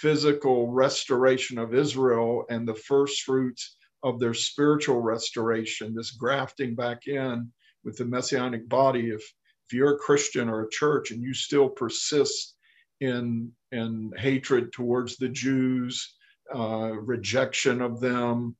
[0.01, 7.07] physical restoration of Israel and the first fruits of their spiritual restoration, this grafting back
[7.07, 7.51] in
[7.83, 9.09] with the messianic body.
[9.09, 12.55] If, if you're a Christian or a church and you still persist
[13.01, 16.15] in, in hatred towards the Jews,
[16.53, 18.55] uh, rejection of them,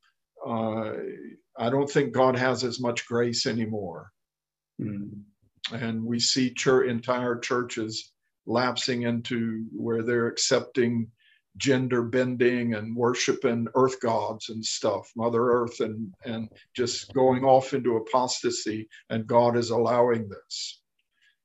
[0.46, 0.94] uh,
[1.58, 4.12] I don't think God has as much grace anymore.
[4.82, 5.22] Mm.
[5.72, 8.12] And we see church, entire churches
[8.46, 11.12] lapsing into where they're accepting
[11.58, 17.74] gender bending and worshiping earth gods and stuff, Mother Earth, and, and just going off
[17.74, 18.88] into apostasy.
[19.10, 20.80] And God is allowing this.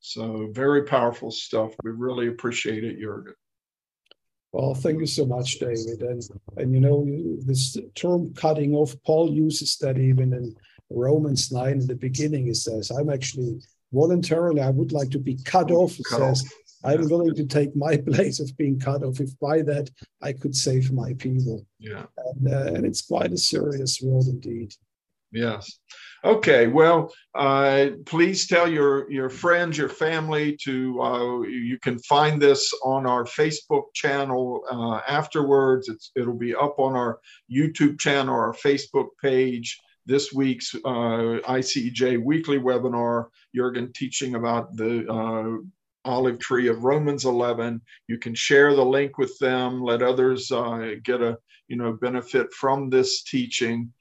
[0.01, 1.75] So, very powerful stuff.
[1.85, 3.35] We really appreciate it, Jurgen.
[4.53, 6.03] Well, thank you so much, David.
[6.03, 6.23] And
[6.59, 7.07] and you know
[7.47, 10.55] this term "cutting off," Paul uses that even in
[10.91, 12.47] Romans nine in the beginning.
[12.47, 13.61] He says, "I'm actually
[13.93, 14.61] voluntarily.
[14.61, 16.53] I would like to be cut off." He cut says, off.
[16.85, 20.55] "I'm willing to take my place of being cut off if by that I could
[20.55, 24.75] save my people." Yeah, and, uh, and it's quite a serious world indeed.
[25.33, 25.79] Yes.
[26.25, 26.67] Okay.
[26.67, 31.03] Well, uh, please tell your your friends, your family to.
[31.03, 35.89] Uh, you can find this on our Facebook channel uh, afterwards.
[35.89, 37.19] It's it'll be up on our
[37.51, 39.81] YouTube channel, our Facebook page.
[40.05, 45.63] This week's uh, ICEJ weekly webinar, Jurgen teaching about the uh,
[46.05, 47.81] olive tree of Romans 11.
[48.09, 49.83] You can share the link with them.
[49.83, 51.39] Let others uh, get a
[51.69, 53.93] you know benefit from this teaching.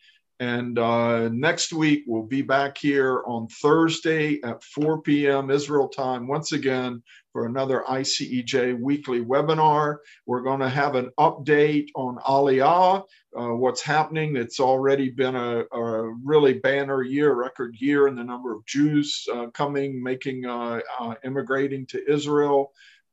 [0.42, 5.52] And uh, next week, we'll be back here on Thursday at 4 p.m.
[5.52, 9.98] Israel time once again for another ICEJ weekly webinar.
[10.26, 13.04] We're going to have an update on Aliyah,
[13.38, 14.36] uh, what's happening.
[14.36, 19.24] It's already been a, a, really banner year, record year in the number of Jews
[19.32, 22.72] uh, coming, making, uh, uh, immigrating to Israel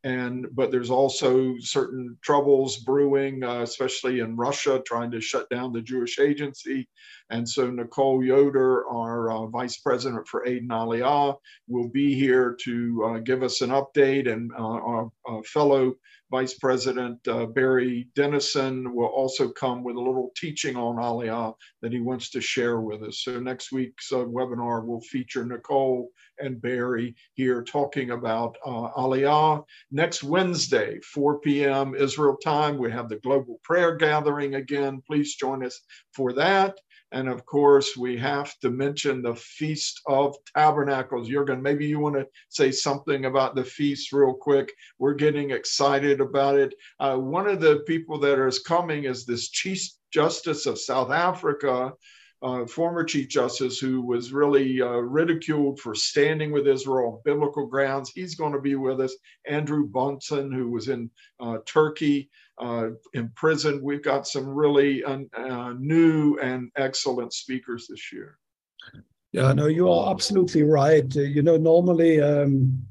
[0.08, 5.70] and but there's also certain troubles brewing, uh, especially in Russia, trying to shut down
[5.70, 6.88] the Jewish Agency.
[7.28, 11.36] And so Nicole Yoder, our uh, vice president for Aid and Aliyah,
[11.68, 15.92] will be here to uh, give us an update, and uh, our, our fellow
[16.30, 21.92] Vice President uh, Barry Denison will also come with a little teaching on Aliyah that
[21.92, 23.20] he wants to share with us.
[23.22, 29.64] So next week's uh, webinar will feature Nicole and Barry here talking about uh, Aliyah.
[29.90, 31.94] Next Wednesday, 4 p.m.
[31.94, 35.02] Israel time, we have the global prayer gathering again.
[35.06, 35.80] Please join us
[36.14, 36.78] for that.
[37.12, 41.28] And of course, we have to mention the Feast of Tabernacles.
[41.28, 44.72] Jurgen, maybe you want to say something about the feast real quick.
[44.98, 46.74] We're getting excited about it.
[47.00, 51.92] Uh, one of the people that is coming is this Chief Justice of South Africa.
[52.40, 57.66] Uh, former Chief Justice who was really uh, ridiculed for standing with Israel on biblical
[57.66, 58.12] grounds.
[58.14, 59.12] He's going to be with us.
[59.48, 62.30] Andrew Brunson, who was in uh, Turkey
[62.60, 63.82] uh, in prison.
[63.82, 68.38] We've got some really uh, new and excellent speakers this year.
[69.32, 71.04] Yeah, no, you are absolutely right.
[71.14, 72.82] Uh, you know, normally um,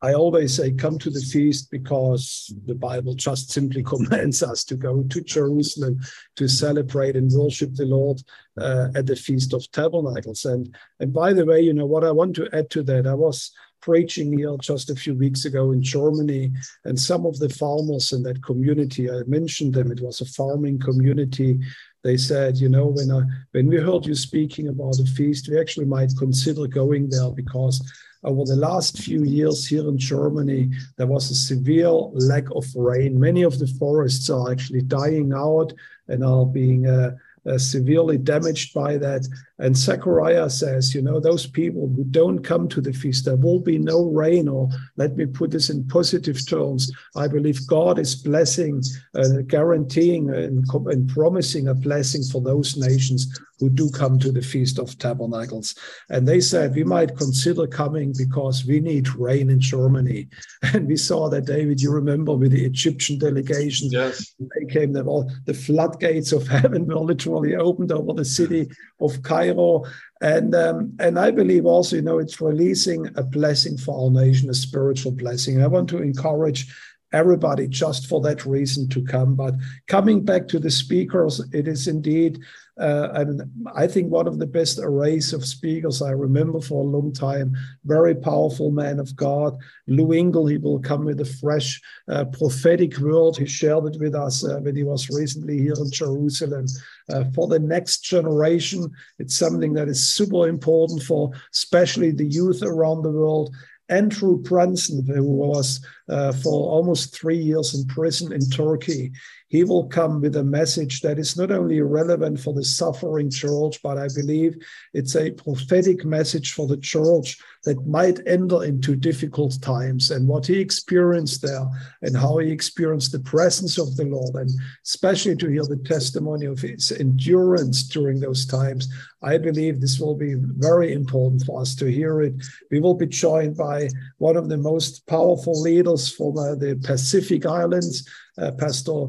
[0.00, 4.76] I always say, come to the feast because the Bible just simply commands us to
[4.76, 6.00] go to Jerusalem
[6.36, 8.22] to celebrate and worship the Lord
[8.60, 10.44] uh, at the Feast of Tabernacles.
[10.44, 13.14] And, and by the way, you know, what I want to add to that, I
[13.14, 13.50] was
[13.80, 16.52] preaching here just a few weeks ago in Germany,
[16.84, 20.78] and some of the farmers in that community, I mentioned them, it was a farming
[20.80, 21.58] community.
[22.04, 23.22] They said, you know, when I,
[23.52, 27.82] when we heard you speaking about the feast, we actually might consider going there because
[28.24, 33.18] over the last few years here in Germany, there was a severe lack of rain.
[33.18, 35.72] Many of the forests are actually dying out
[36.08, 37.16] and are being uh,
[37.46, 39.26] uh, severely damaged by that.
[39.58, 43.58] And Zechariah says, you know, those people who don't come to the feast, there will
[43.58, 46.92] be no rain, or let me put this in positive terms.
[47.16, 48.82] I believe God is blessing,
[49.16, 53.26] uh, guaranteeing, and, and promising a blessing for those nations
[53.58, 55.74] who do come to the Feast of Tabernacles.
[56.10, 60.28] And they said, we might consider coming because we need rain in Germany.
[60.74, 64.34] And we saw that, David, you remember with the Egyptian delegation, yes.
[64.38, 68.68] they came, there, all the floodgates of heaven were literally opened over the city
[69.00, 69.84] of Cairo Cairo.
[70.20, 74.50] And um, and I believe also, you know, it's releasing a blessing for our nation,
[74.50, 75.62] a spiritual blessing.
[75.62, 76.74] I want to encourage
[77.12, 79.34] everybody just for that reason to come.
[79.34, 79.54] But
[79.86, 82.40] coming back to the speakers, it is indeed,
[82.78, 83.42] uh, and
[83.74, 87.56] I think one of the best arrays of speakers I remember for a long time.
[87.84, 89.56] Very powerful man of God,
[89.86, 90.46] Lou Engle.
[90.46, 93.36] He will come with a fresh uh, prophetic word.
[93.36, 96.66] He shared it with us uh, when he was recently here in Jerusalem.
[97.10, 102.62] Uh, for the next generation, it's something that is super important for, especially the youth
[102.62, 103.54] around the world.
[103.88, 109.12] Andrew Brunson, who was uh, for almost three years in prison in Turkey,
[109.48, 113.80] he will come with a message that is not only relevant for the suffering church,
[113.82, 114.56] but I believe
[114.92, 117.38] it's a prophetic message for the church
[117.68, 121.66] that might enter into difficult times and what he experienced there
[122.00, 124.50] and how he experienced the presence of the Lord, and
[124.86, 128.88] especially to hear the testimony of his endurance during those times.
[129.22, 132.32] I believe this will be very important for us to hear it.
[132.70, 137.44] We will be joined by one of the most powerful leaders from uh, the Pacific
[137.44, 138.08] Islands,
[138.38, 139.08] uh, Pastor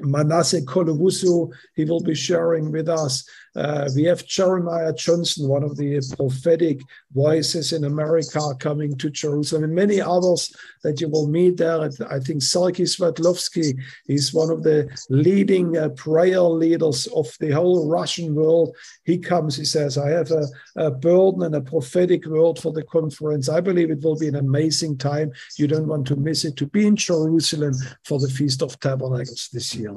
[0.00, 3.28] Manasseh Kolowusu, he will be sharing with us.
[3.54, 6.80] Uh, we have Jeremiah Johnson, one of the prophetic
[7.12, 11.90] voices in America, coming to Jerusalem, and many others that you will meet there.
[12.08, 17.88] I think Sergei Svetlovsky is one of the leading uh, prayer leaders of the whole
[17.88, 18.74] Russian world.
[19.04, 20.46] He comes, he says, I have a,
[20.76, 23.48] a burden and a prophetic word for the conference.
[23.48, 25.32] I believe it will be an amazing time.
[25.58, 27.74] You don't want to miss it to be in Jerusalem
[28.04, 29.96] for the Feast of Tabernacles this year.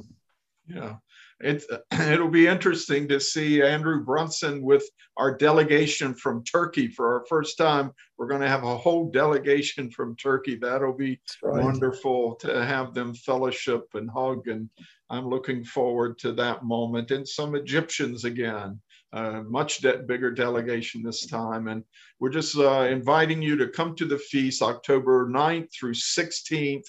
[0.67, 0.95] Yeah.
[1.41, 4.83] It, it'll be interesting to see Andrew Brunson with
[5.17, 7.91] our delegation from Turkey for our first time.
[8.17, 10.55] We're going to have a whole delegation from Turkey.
[10.55, 11.63] That'll be right.
[11.63, 14.47] wonderful to have them fellowship and hug.
[14.47, 14.69] And
[15.09, 17.11] I'm looking forward to that moment.
[17.11, 18.79] And some Egyptians again,
[19.13, 21.67] uh, much de- bigger delegation this time.
[21.67, 21.83] And
[22.19, 26.87] we're just uh, inviting you to come to the feast October 9th through 16th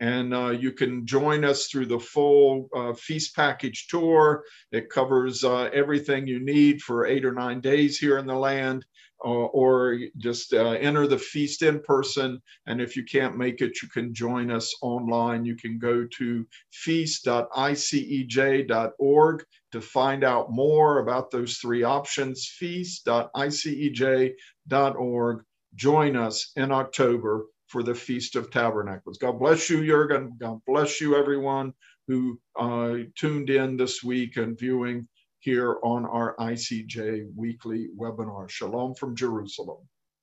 [0.00, 4.44] and uh, you can join us through the full uh, feast package tour.
[4.70, 8.84] It covers uh, everything you need for eight or nine days here in the land,
[9.24, 12.40] uh, or just uh, enter the feast in person.
[12.66, 15.44] And if you can't make it, you can join us online.
[15.44, 25.44] You can go to feast.icej.org to find out more about those three options feast.icej.org.
[25.74, 29.18] Join us in October for the Feast of Tabernacles.
[29.18, 30.36] God bless you, Jurgen.
[30.38, 31.72] God bless you, everyone
[32.06, 35.06] who uh, tuned in this week and viewing
[35.40, 38.48] here on our ICEJ weekly webinar.
[38.48, 39.78] Shalom from Jerusalem.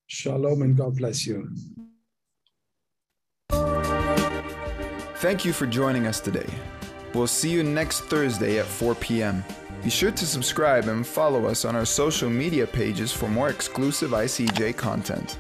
[0.08, 1.50] Shalom and God bless you.
[5.18, 6.46] Thank you for joining us today.
[7.14, 9.44] We'll see you next Thursday at 4 p.m.
[9.84, 14.12] Be sure to subscribe and follow us on our social media pages for more exclusive
[14.12, 15.38] ICEJ content.